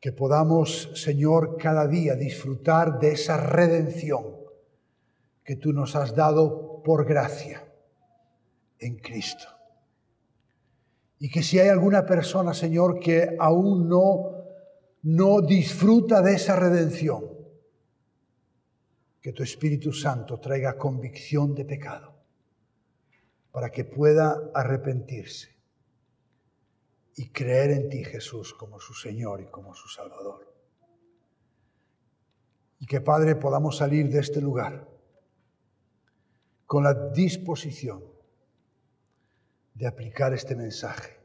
que 0.02 0.10
podamos, 0.10 0.90
Señor, 0.94 1.56
cada 1.56 1.86
día 1.86 2.16
disfrutar 2.16 2.98
de 2.98 3.12
esa 3.12 3.36
redención 3.36 4.34
que 5.44 5.54
tú 5.54 5.72
nos 5.72 5.94
has 5.94 6.16
dado 6.16 6.82
por 6.82 7.06
gracia 7.06 7.64
en 8.80 8.96
Cristo. 8.96 9.46
Y 11.20 11.30
que 11.30 11.44
si 11.44 11.60
hay 11.60 11.68
alguna 11.68 12.04
persona, 12.04 12.52
Señor, 12.52 12.98
que 12.98 13.36
aún 13.38 13.88
no, 13.88 14.44
no 15.02 15.40
disfruta 15.40 16.20
de 16.20 16.34
esa 16.34 16.56
redención, 16.56 17.24
que 19.20 19.32
tu 19.32 19.44
Espíritu 19.44 19.92
Santo 19.92 20.40
traiga 20.40 20.76
convicción 20.76 21.54
de 21.54 21.64
pecado 21.64 22.12
para 23.52 23.70
que 23.70 23.84
pueda 23.84 24.50
arrepentirse 24.52 25.51
y 27.16 27.28
creer 27.28 27.70
en 27.70 27.88
ti, 27.88 28.04
Jesús, 28.04 28.54
como 28.54 28.80
su 28.80 28.94
Señor 28.94 29.40
y 29.40 29.46
como 29.46 29.74
su 29.74 29.88
Salvador. 29.88 30.52
Y 32.78 32.86
que, 32.86 33.00
Padre, 33.00 33.36
podamos 33.36 33.76
salir 33.76 34.08
de 34.08 34.20
este 34.20 34.40
lugar 34.40 34.88
con 36.66 36.82
la 36.82 36.94
disposición 37.10 38.02
de 39.74 39.86
aplicar 39.86 40.32
este 40.32 40.56
mensaje 40.56 41.20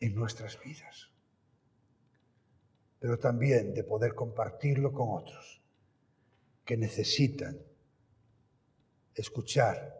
en 0.00 0.14
nuestras 0.14 0.60
vidas, 0.60 1.10
pero 3.00 3.18
también 3.18 3.74
de 3.74 3.84
poder 3.84 4.14
compartirlo 4.14 4.92
con 4.92 5.08
otros 5.10 5.60
que 6.64 6.76
necesitan 6.76 7.58
escuchar 9.14 9.94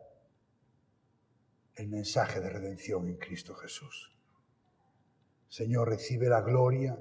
el 1.74 1.88
mensaje 1.88 2.40
de 2.40 2.50
redención 2.50 3.08
en 3.08 3.16
Cristo 3.16 3.54
Jesús. 3.54 4.15
Señor, 5.48 5.88
recibe 5.88 6.28
la 6.28 6.42
gloria, 6.42 6.98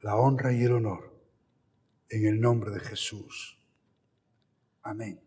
la 0.00 0.16
honra 0.16 0.52
y 0.52 0.62
el 0.62 0.72
honor 0.72 1.12
en 2.08 2.26
el 2.26 2.40
nombre 2.40 2.70
de 2.70 2.80
Jesús. 2.80 3.58
Amén. 4.82 5.20